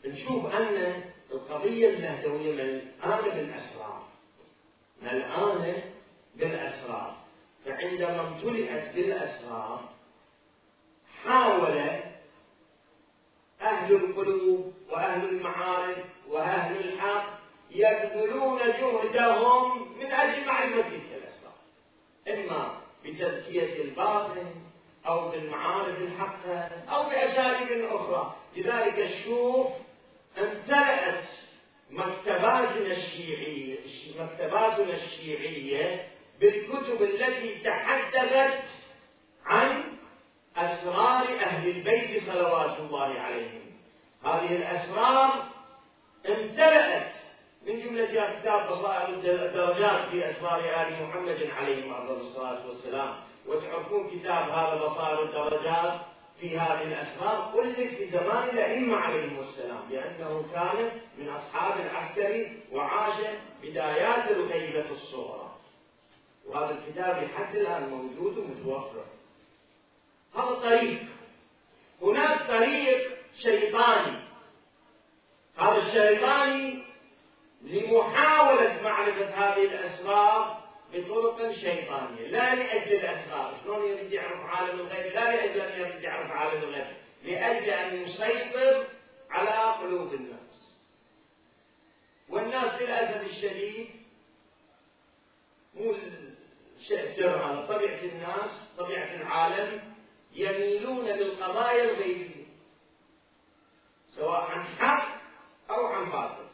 نشوف 0.04 0.46
أن 0.46 1.02
القضية 1.32 1.88
المهدوية 1.88 2.52
ملآنة 2.52 3.34
بالأسرار. 3.34 4.02
ملآنة 5.02 5.82
بالأسرار. 6.34 6.73
فعندما 7.84 8.28
امتلئت 8.28 8.94
بالأسرار 8.94 9.88
حاول 11.24 11.78
أهل 13.62 13.94
القلوب 13.94 14.72
وأهل 14.90 15.28
المعارف 15.28 16.04
وأهل 16.28 16.76
الحق 16.76 17.26
يبذلون 17.70 18.58
جهدهم 18.58 19.98
من 19.98 20.12
أجل 20.12 20.46
معرفة 20.46 20.80
تلك 20.82 21.10
الأسرار. 21.12 21.54
إما 22.28 22.74
بتزكية 23.04 23.82
الباطن 23.82 24.46
أو 25.06 25.28
بالمعارف 25.30 25.98
الحقة 25.98 26.58
أو 26.88 27.02
بأساليب 27.02 27.84
أخرى. 27.84 28.36
لذلك 28.56 28.98
الشوف 28.98 29.66
امتلأت 30.38 31.24
مكتباتنا 31.90 32.92
الشيعية 32.96 33.78
مكتباتنا 34.20 34.94
الشيعية 34.94 36.08
بالكتب 36.40 37.02
التي 37.02 37.58
تحدثت 37.64 38.64
عن 39.46 39.82
أسرار 40.56 41.24
أهل 41.40 41.68
البيت 41.68 42.22
صلوات 42.26 42.78
الله 42.78 43.20
عليهم. 43.20 43.62
هذه 44.24 44.56
الأسرار 44.56 45.44
امتلأت 46.28 47.12
من 47.66 47.80
جملة 47.80 48.40
كتاب 48.40 48.68
بصائر 48.68 49.08
الدرجات 49.08 50.08
في 50.08 50.30
أسرار 50.30 50.60
آل 50.60 51.02
محمد 51.02 51.50
عليهم 51.56 51.92
أفضل 51.94 52.20
الصلاة 52.20 52.66
والسلام. 52.66 53.14
وتعرفون 53.46 54.10
كتاب 54.10 54.50
هذا 54.50 54.74
بصائر 54.74 55.22
الدرجات 55.22 56.00
في 56.40 56.58
هذه 56.58 56.82
الأسرار 56.82 57.60
ألف 57.60 57.76
في 57.76 58.10
زمان 58.10 58.48
الأئمة 58.48 58.96
عليهم 58.96 59.38
السلام 59.38 59.80
لأنه 59.90 60.44
كان 60.54 60.90
من 61.18 61.28
أصحاب 61.28 61.80
العسكري 61.80 62.62
وعاش 62.72 63.14
بدايات 63.62 64.30
الغيبة 64.30 64.90
الصغرى. 64.90 65.53
وهذا 66.46 66.78
الكتاب 66.78 67.22
لحد 67.22 67.56
الآن 67.56 67.88
موجود 67.88 68.38
ومتوفر. 68.38 69.04
هذا 70.34 70.54
طريق 70.54 71.02
هناك 72.02 72.48
طريق 72.48 73.12
شيطاني. 73.42 74.18
هذا 75.58 75.76
الشيطاني 75.76 76.84
لمحاولة 77.62 78.82
معرفة 78.82 79.26
هذه 79.26 79.64
الأسرار 79.64 80.64
بطرق 80.92 81.52
شيطانية. 81.52 82.28
لا 82.28 82.54
لأجل 82.54 82.92
الأسرار 82.94 83.54
شلون 83.64 83.84
يريد 83.84 84.12
يعرف 84.12 84.40
عالم 84.40 84.80
الغيب؟ 84.80 85.12
لا 85.12 85.36
لأجل 85.36 85.60
أن 85.60 85.80
يريد 85.80 86.02
يعرف 86.02 86.30
عالم 86.30 86.62
الغيب. 86.62 86.96
لأجل 87.24 87.70
أن 87.70 88.02
يسيطر 88.02 88.86
على 89.30 89.82
قلوب 89.82 90.14
الناس. 90.14 90.74
والناس 92.28 92.82
للأسف 92.82 93.30
الشديد 93.30 93.88
مو 95.74 95.94
على 96.92 97.66
طبيعة 97.66 98.00
الناس 98.02 98.50
طبيعة 98.78 99.14
العالم 99.14 99.94
يميلون 100.32 101.04
للقضايا 101.04 101.84
الغيبية 101.84 102.44
سواء 104.06 104.40
عن 104.40 104.64
حق 104.64 105.08
أو 105.70 105.86
عن 105.86 106.10
باطل. 106.10 106.46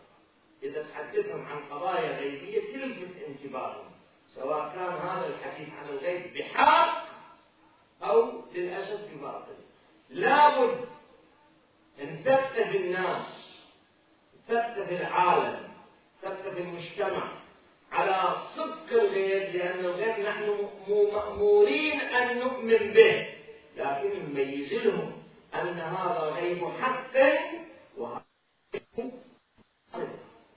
إذا 0.63 0.83
تحدثهم 0.83 1.47
عن 1.47 1.65
قضايا 1.65 2.19
غيبية 2.19 2.73
تلفت 2.73 3.23
انتباههم 3.27 3.91
سواء 4.35 4.73
كان 4.75 4.95
هذا 4.95 5.27
الحديث 5.27 5.69
عن 5.75 5.89
الغيب 5.89 6.35
بحق 6.35 7.05
أو 8.03 8.43
للأسف 8.55 9.15
بباطل. 9.15 9.57
لابد 10.11 10.89
أن 12.01 12.25
تثقف 12.25 12.75
الناس 12.75 13.27
تثقف 14.49 14.93
العالم 14.93 15.69
تثقف 16.23 16.57
المجتمع 16.57 17.40
على 17.93 18.37
صدق 18.57 18.93
الغيب 18.93 19.57
لأن 19.57 19.79
الغيب 19.79 20.27
نحن 20.27 20.69
مأمورين 20.89 22.01
أن 22.01 22.39
نؤمن 22.39 22.93
به. 22.93 23.29
لكن 23.77 24.11
نميز 24.29 24.73
لهم 24.73 25.13
أن 25.55 25.79
هذا 25.79 26.21
غيب 26.21 26.65
حق 26.81 27.15
وهذا 27.97 28.23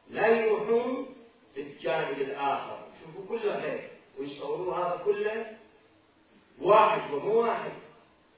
لا 0.10 0.28
يروحون 0.28 1.16
في 1.54 1.62
الجانب 1.62 2.22
الآخر. 2.22 2.80
يشوفوا 2.94 3.38
كله 3.38 3.60
غيب 3.60 3.82
ويصوروا 4.20 4.76
هذا 4.76 5.02
كله 5.06 5.58
واحد 6.62 7.14
ومو 7.14 7.42
واحد. 7.42 7.72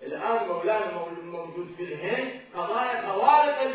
الآن 0.01 0.47
مولانا 0.47 0.91
موجود 1.23 1.67
في 1.77 1.83
الهند 1.83 2.41
قضايا 2.55 3.11
خوارق 3.11 3.73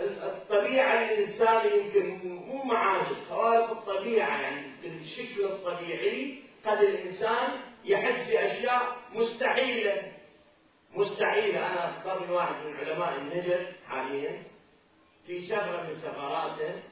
الطبيعة 0.00 1.02
الإنساني 1.02 1.76
يمكن 1.78 2.28
مو 2.28 2.62
معاجز 2.64 3.16
خوارق 3.28 3.70
الطبيعة 3.70 4.40
يعني 4.40 4.66
بالشكل 4.82 5.44
الطبيعي 5.44 6.42
قد 6.66 6.78
الإنسان 6.78 7.60
يحس 7.84 8.28
بأشياء 8.28 8.96
مستحيلة. 9.14 10.12
مستحيلة. 10.94 11.66
أنا 11.66 11.88
أذكرني 11.88 12.32
واحد 12.32 12.66
من 12.66 12.76
علماء 12.76 13.16
النجد 13.18 13.72
حاليا 13.88 14.42
في 15.26 15.46
سفرة 15.46 15.82
من 15.82 15.94
سفراته 16.02 16.82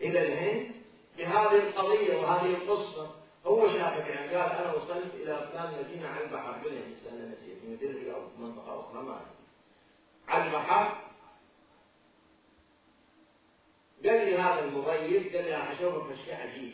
إلى 0.00 0.22
الهند 0.22 0.74
في 1.16 1.26
هذه 1.26 1.56
القضية 1.56 2.16
وهذه 2.16 2.54
القصة. 2.54 3.14
هو 3.46 3.68
شافك 3.68 4.06
يعني 4.06 4.36
قال 4.36 4.52
أنا 4.52 4.72
وصلت 4.74 5.14
إلى 5.14 5.48
فلان 5.52 5.72
مدينة 5.78 6.08
على 6.08 6.24
البحر. 6.24 6.52
بالهند 6.64 6.96
أنا 7.12 7.28
نسيت 7.28 7.58
مدري 7.68 8.12
أو 8.14 8.20
منطقة 8.38 8.80
أخرى 8.80 9.02
ما 9.02 9.20
على 10.28 10.44
البحر 10.44 11.07
قال 14.08 14.26
لي 14.26 14.36
هذا 14.38 14.60
المضيف 14.64 15.36
قال 15.36 15.44
لي 15.44 15.54
راح 15.54 15.70
أشوفك 15.70 16.14
شيء 16.24 16.34
عجيب. 16.34 16.72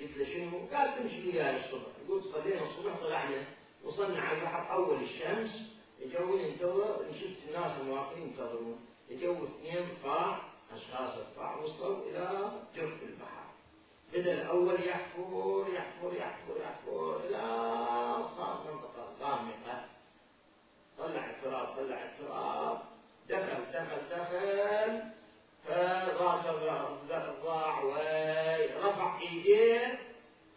قلت 0.00 0.16
له 0.16 0.24
شنو؟ 0.24 0.66
قال 0.72 0.98
تمشي 0.98 1.28
وياي 1.28 1.56
الصبح. 1.56 1.92
يقول 2.04 2.22
صلينا 2.22 2.62
الصبح 2.62 3.00
طلعنا 3.00 3.44
وصلنا 3.84 4.20
على 4.20 4.38
البحر 4.38 4.72
أول 4.72 5.02
الشمس. 5.02 5.50
يجون 6.00 6.40
ينتظر 6.40 6.96
شفت 7.20 7.48
الناس 7.48 7.72
الواقفين 7.80 8.22
ينتظرون. 8.22 8.80
يجوا 9.10 9.36
اثنين 9.46 9.86
فاع 10.02 10.42
أشخاص 10.72 11.18
الفاع 11.18 11.56
وصلوا 11.56 12.02
إلى 12.10 12.52
جرف 12.76 13.02
البحر. 13.02 13.48
بدا 14.12 14.32
الأول 14.42 14.74
يحفر 14.88 15.66
يحفر 15.74 16.12
يحفر 16.14 16.56
يحفر 16.60 17.20
إلى 17.24 17.42
صار 18.36 18.64
منطقة 18.72 19.08
غامقة. 19.20 19.84
طلع 20.98 21.30
التراب 21.30 21.66
طلع 21.76 22.04
التراب. 22.04 22.82
دخل 23.28 23.64
دخل 23.72 24.00
دخل. 24.10 25.17
فراسه 25.68 26.52
ضاع 27.44 27.80
ورفع 27.84 29.20
ايديه 29.20 29.98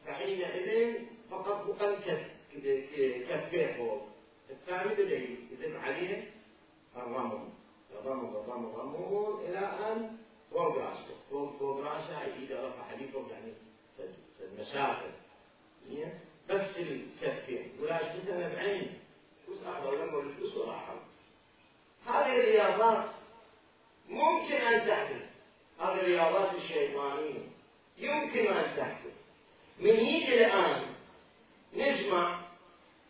فحينئذ 0.06 0.98
فقط 1.32 1.66
بقى 1.80 1.96
كفيه 3.30 3.78
فوق 3.78 4.08
الثاني 4.50 4.94
بدا 4.94 5.16
يذب 5.18 5.76
عليه 5.78 6.30
الرمل 6.96 7.40
الرمل 7.92 8.36
الرمل 8.36 8.70
الرمل 8.70 9.46
إلى 9.50 9.60
ان 9.60 10.18
فوق 10.52 10.78
راسه 10.78 11.16
فوق 11.30 11.58
فوق 11.60 11.80
راسه 11.86 12.22
ايده 12.24 12.68
رفع 12.68 12.84
عليه 12.86 13.12
فوق 13.12 13.26
يعني 13.32 13.54
المسافه 14.42 15.12
بس 16.50 16.78
الكفين 16.78 17.72
ولا 17.82 17.98
شفت 18.00 18.28
أنا 18.30 18.54
بعيني 18.56 18.88
فلوس 19.46 19.58
اخذ 19.64 19.96
لما 19.96 20.20
الفلوس 20.20 20.58
وراحوا 20.58 20.96
هذه 22.06 22.36
الرياضات 22.36 23.06
ممكن 24.12 24.56
ان 24.56 24.88
تحدث 24.88 25.22
هذه 25.80 26.00
الرياضات 26.00 26.56
الشيطانيه 26.56 27.40
يمكن 27.98 28.48
ان 28.54 28.78
تحدث 28.78 29.14
من 29.80 29.96
يجي 29.96 30.46
الان 30.46 30.82
نسمع 31.74 32.40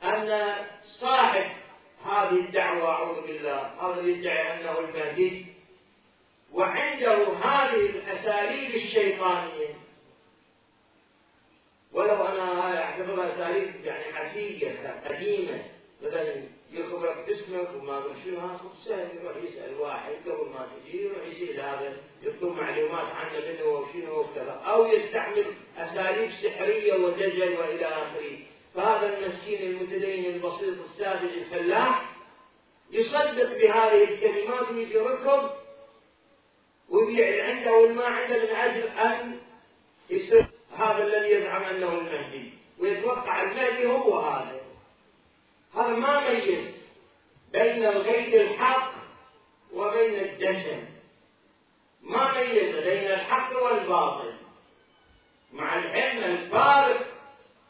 أن 0.04 0.56
صاحب 1.00 1.52
هذه 2.06 2.40
الدعوة 2.40 2.90
أعوذ 2.90 3.22
بالله 3.28 3.58
هذا 3.60 4.02
يدعي 4.02 4.54
أنه 4.54 4.80
المهدي 4.80 5.46
وعنده 6.54 7.34
هذه 7.34 7.86
الأساليب 7.86 8.76
الشيطانية. 8.76 9.76
ولو 11.94 12.26
أنا 12.26 12.84
أعتبرها 12.84 13.36
أساليب 13.36 13.86
يعني 13.86 14.14
حسية 14.14 15.02
قديمة. 15.06 15.64
مثلا 16.02 16.44
يخبرك 16.72 17.30
اسمك 17.30 17.70
وما 17.76 17.98
ادري 17.98 18.14
شنو 18.26 18.50
سهل 18.86 19.08
يروح 19.22 19.38
يسأل 19.38 19.80
واحد 19.80 20.14
قبل 20.26 20.50
ما 20.50 20.68
تجي 20.68 21.04
يروح 21.04 21.28
يسأل 21.28 21.60
هذا 21.60 21.98
يطلب 22.24 22.52
معلومات 22.52 23.06
عنه 23.06 23.40
منه 23.40 23.66
وشنو 23.66 24.20
وكذا 24.20 24.62
أو 24.66 24.88
يستعمل 24.88 25.46
أساليب 25.78 26.32
سحرية 26.32 26.94
ودجل 26.94 27.58
وإلى 27.58 27.86
آخره. 27.86 28.38
فهذا 28.76 29.18
المسكين 29.18 29.62
المتدين 29.62 30.26
البسيط 30.26 30.76
الساذج 30.90 31.34
الفلاح 31.38 32.16
يصدق 32.92 33.58
بهذه 33.58 34.04
الكلمات 34.04 34.72
ويجي 34.72 34.98
ركب 34.98 35.50
ويبيع 36.90 37.46
عنده 37.46 37.72
والما 37.72 38.06
عنده 38.06 38.38
من 38.38 38.50
أجل 38.50 38.88
أن 38.88 39.40
يصير 40.10 40.46
هذا 40.78 41.04
الذي 41.04 41.30
يزعم 41.32 41.64
أنه 41.64 41.94
المهدي. 41.98 42.54
ويتوقع 42.80 43.42
المهدي 43.42 43.86
هو 43.86 44.20
هذا. 44.20 44.61
هذا 45.76 45.88
ما 45.88 46.30
ميز 46.30 46.76
بين 47.52 47.86
الغيب 47.86 48.36
الحق 48.36 48.92
وبين 49.74 50.16
الدجل 50.16 50.84
ما 52.02 52.34
ميز 52.34 52.76
بين 52.76 53.12
الحق 53.12 53.64
والباطل. 53.64 54.34
مع 55.54 55.80
العلم 55.80 56.24
الفارق 56.24 57.08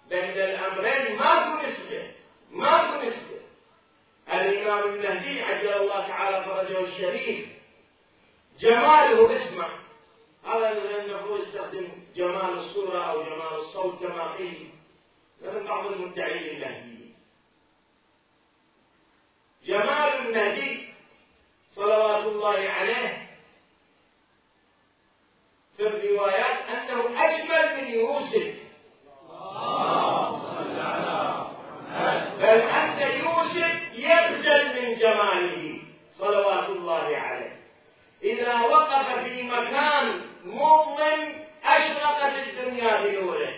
بين 0.10 0.30
الأمرين 0.30 1.18
ماكو 1.18 1.68
نسبة 1.68 2.12
ماكو 2.52 3.06
نسبة. 3.06 3.42
الإمام 4.34 4.90
المهدي 4.90 5.42
عجل 5.42 5.74
الله 5.74 6.08
تعالى 6.08 6.46
فرجه 6.46 6.80
الشريف 6.80 7.48
جماله 8.60 9.48
اسمع. 9.48 9.82
هذا 10.46 10.72
المفروض 11.06 11.40
يستخدم 11.48 11.88
جمال 12.16 12.58
الصورة 12.58 13.12
أو 13.12 13.24
جمال 13.24 13.54
الصوت 13.60 14.00
كما 14.00 14.34
قيل 14.34 14.70
لأن 15.42 15.66
بعض 15.66 15.92
المدعين 15.92 16.56
المهدي 16.56 16.91
جمال 19.66 20.14
المهدي 20.16 20.94
صلوات 21.76 22.26
الله 22.26 22.70
عليه 22.70 23.28
في 25.78 25.88
الروايات 25.88 26.58
انه 26.70 27.24
اجمل 27.26 27.82
من 27.82 27.88
يوسف 27.94 28.54
بل 32.40 32.62
أن 32.62 33.20
يوسف 33.20 33.82
يخجل 33.94 34.82
من 34.82 34.96
جماله 34.96 35.80
صلوات 36.18 36.70
الله 36.70 37.18
عليه 37.18 37.56
إذا 38.24 38.62
وقف 38.62 39.20
في 39.24 39.44
مكان 39.44 40.22
مظلم 40.46 41.36
أشرقت 41.66 42.34
الدنيا 42.48 43.02
بنوره 43.02 43.54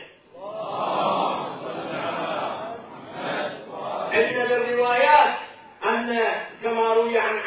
عندنا 4.13 4.55
الروايات 4.55 5.35
أن 5.85 6.25
كما 6.63 6.93
روي 6.93 7.17
عن 7.17 7.37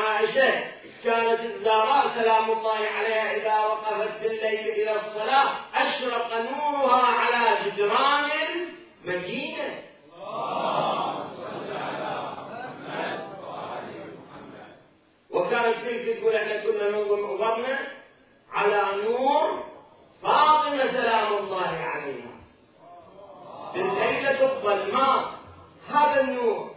عائشة 0.00 0.64
كانت 1.04 1.40
الزهراء 1.40 2.08
سلام 2.14 2.50
الله 2.50 2.76
عليها 2.96 3.36
إذا 3.36 3.58
وقفت 3.58 4.20
بالليل 4.22 4.68
إلى 4.68 4.92
الصلاة 4.96 5.48
أشرق 5.74 6.34
نورها 6.50 7.02
على 7.06 7.70
جدران 7.70 8.30
المدينة. 9.04 9.82
وكانت 15.30 15.76
تلك 15.84 16.18
تقول 16.18 16.34
إحنا 16.36 16.56
كنا 16.64 16.90
نظرنا 16.98 17.78
على 18.52 19.02
نور 19.04 19.64
فاطمة 20.22 20.92
سلام 20.92 21.32
الله 21.32 21.78
عليها. 21.78 22.28
في 23.72 23.80
الليلة 23.80 24.52
الظلماء 24.52 25.30
هذا 25.88 26.20
النور 26.20 26.70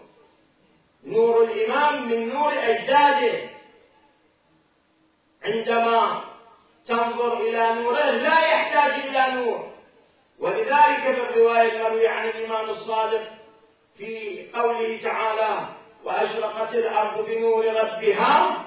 نور 1.05 1.43
الامام 1.43 2.09
من 2.09 2.29
نور 2.29 2.53
أجداده. 2.53 3.49
عندما 5.43 6.23
تنظر 6.87 7.33
إلى 7.33 7.73
نوره 7.73 8.11
لا 8.11 8.39
يحتاج 8.39 8.91
إلى 8.91 9.31
نور. 9.35 9.71
ولذلك 10.39 11.01
في 11.01 11.09
الرواية 11.09 11.71
المرويه 11.71 12.09
عن 12.09 12.29
الإمام 12.29 12.69
الصادق 12.69 13.23
في 13.97 14.45
قوله 14.53 14.99
تعالى 15.03 15.65
وأشرقت 16.03 16.73
الأرض 16.75 17.25
بنور 17.25 17.65
ربها. 17.65 18.65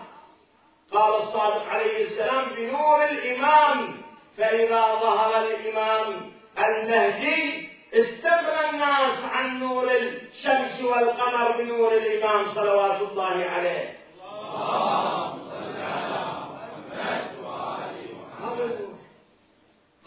قال 0.93 1.23
الصادق 1.23 1.69
عليه 1.69 2.07
السلام 2.07 2.45
بنور 2.45 3.05
الإمام. 3.05 4.05
فإذا 4.39 4.81
ظهر 4.81 5.47
الإمام 5.47 6.33
المهدي 6.59 7.69
استغنى 7.95 8.71
الناس 8.71 9.25
عن 9.25 9.59
نور 9.61 9.93
الشمس 9.93 10.81
والقمر 10.81 11.63
بنور 11.63 11.93
الإمام 11.97 12.55
صلوات 12.55 13.01
الله 13.01 13.45
عليه. 13.45 13.99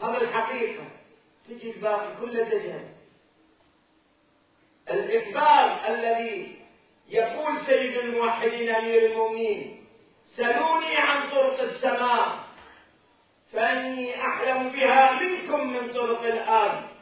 هذا 0.03 0.21
الحقيقة 0.21 0.83
تجي 1.49 1.71
الباقي 1.71 2.07
كله 2.21 2.43
دجل. 2.43 2.79
الإخبار 4.89 5.79
الذي 5.87 6.61
يقول 7.09 7.65
سيد 7.65 7.97
الموحدين 7.97 8.75
أمير 8.75 9.11
المؤمنين 9.11 9.85
سلوني 10.35 10.97
عن 10.97 11.29
طرق 11.29 11.61
السماء 11.61 12.37
فإني 13.53 14.21
أعلم 14.21 14.69
بها 14.69 15.11
منكم 15.11 15.67
من 15.73 15.93
طرق 15.93 16.21
الأرض. 16.21 16.96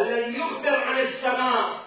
الذي 0.00 0.38
يخبر 0.38 0.76
عن 0.76 0.98
السماء 0.98 1.80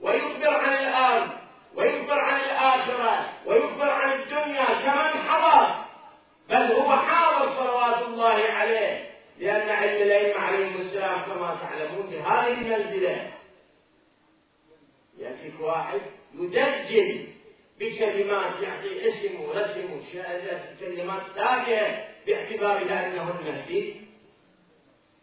ويخبر 0.00 0.54
عن 0.54 0.72
الأرض 0.72 1.28
ويخبر 1.74 2.18
عن 2.18 2.40
الآخرة 2.40 3.32
ويخبر 3.46 3.90
عن 3.90 4.12
الدنيا 4.12 4.64
كمن 4.64 5.22
حضر. 5.28 5.84
بل 6.48 6.72
هو 6.72 6.96
حاضر 6.96 7.52
صلوات 7.56 8.02
الله 8.02 8.52
عليه. 8.52 9.10
لأن 9.38 9.68
علم 9.68 10.02
الأئمة 10.02 10.40
عليهم 10.40 10.80
السلام 10.80 11.22
كما 11.22 11.58
تعلمون 11.62 12.06
بهذه 12.06 12.52
المنزلة. 12.52 13.32
ياتيك 15.18 15.60
واحد 15.60 16.00
يدجل 16.34 17.28
بكلمات 17.80 18.52
يعني 18.62 19.08
اسم 19.08 19.40
ورسم 19.40 19.92
وشهادات 19.92 20.62
كلمات 20.80 21.22
تافهة 21.36 22.04
باعتبارها 22.26 23.06
أنه 23.06 23.34
المهدي. 23.40 24.05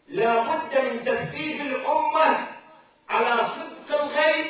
لا 0.07 0.41
بد 0.55 0.77
من 0.85 1.03
تثبيت 1.05 1.61
الأمة 1.61 2.47
على 3.09 3.47
صدق 3.49 4.01
الغيب 4.01 4.45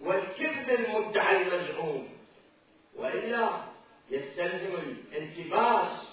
والكذب 0.00 0.70
المدعى 0.70 1.36
المزعوم. 1.42 2.08
وإلا 2.96 3.48
يستلزم 4.10 4.74
الالتباس 5.12 6.08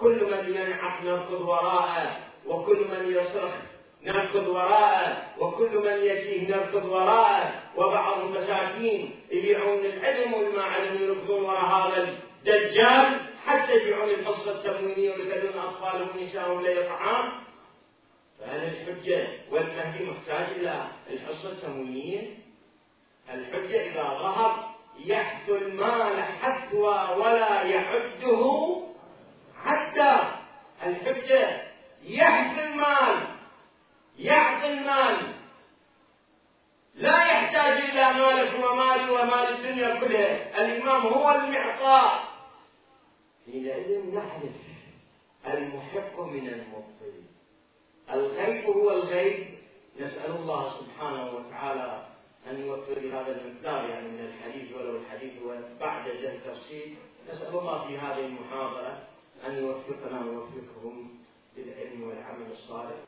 كل 0.00 0.24
من 0.30 0.54
ينعق 0.54 1.02
نركض 1.02 1.40
وراءه 1.40 2.16
وكل 2.46 2.76
من 2.90 3.12
يصرخ 3.12 3.52
نركض 4.02 4.46
وراءه 4.48 5.22
وكل 5.38 5.78
من 5.78 6.04
يأتيه 6.04 6.48
نركض 6.48 6.84
وراءه. 6.84 7.62
وبعض 7.76 8.20
المساكين 8.20 9.20
يبيعون 9.30 9.78
العلم 9.84 10.34
وما 10.34 10.62
علم 10.62 11.02
يركضون 11.02 11.44
وراء 11.44 11.64
هذا 11.64 12.02
الدجال 12.08 13.20
حتى 13.46 13.74
يبيعون 13.74 14.10
الحصة 14.10 14.50
التموينية 14.50 15.10
ويخلون 15.10 15.62
أطفالهم 15.64 16.08
ونساءهم 16.16 16.60
لا 16.62 16.88
طعام 16.88 17.32
فهل 18.42 18.64
الحجة 18.64 19.28
والمهدي 19.50 20.04
محتاج 20.04 20.46
إلى 20.56 20.86
الحصة 21.10 21.52
التموينية؟ 21.52 22.38
الحجة 23.30 23.90
إذا 23.90 24.02
ظهر 24.02 24.74
يحث 24.98 25.50
المال 25.50 26.22
حثوى 26.22 27.16
ولا 27.16 27.62
يحده 27.62 28.76
حتى. 29.64 30.18
الحجة 30.86 31.62
يحث 32.02 32.58
المال 32.58 33.26
يعطي 34.18 34.66
المال. 34.66 35.34
لا 36.94 37.24
يحتاج 37.24 37.78
إلى 37.78 38.12
مالك 38.12 38.64
ومالي 38.64 39.10
ومال 39.10 39.48
الدنيا 39.48 40.00
كلها. 40.00 40.64
الإمام 40.64 41.06
هو 41.06 41.30
المعطاء. 41.30 42.24
حينئذ 43.46 44.14
نعرف 44.14 44.56
المحق 45.46 46.20
من 46.20 46.48
المبطل. 46.48 47.01
الغيب 48.12 48.64
هو 48.64 48.90
الغيب. 48.90 49.46
نسأل 50.00 50.30
الله 50.30 50.80
سبحانه 50.80 51.36
وتعالى 51.36 52.06
أن 52.50 52.66
يوفر 52.66 52.98
هذا 52.98 53.40
المقدار 53.40 53.90
يعني 53.90 54.08
من 54.08 54.20
الحديث 54.20 54.76
ولو 54.76 54.96
الحديث 54.96 55.32
وبعد 55.42 56.06
التفصيل 56.08 56.96
نسأل 57.32 57.58
الله 57.58 57.86
في 57.88 57.98
هذه 57.98 58.26
المحاضرة 58.26 59.02
أن 59.46 59.56
يوفقنا 59.56 60.24
ويوفقهم 60.24 61.10
للعلم 61.56 62.02
والعمل 62.02 62.46
الصالح. 62.52 63.04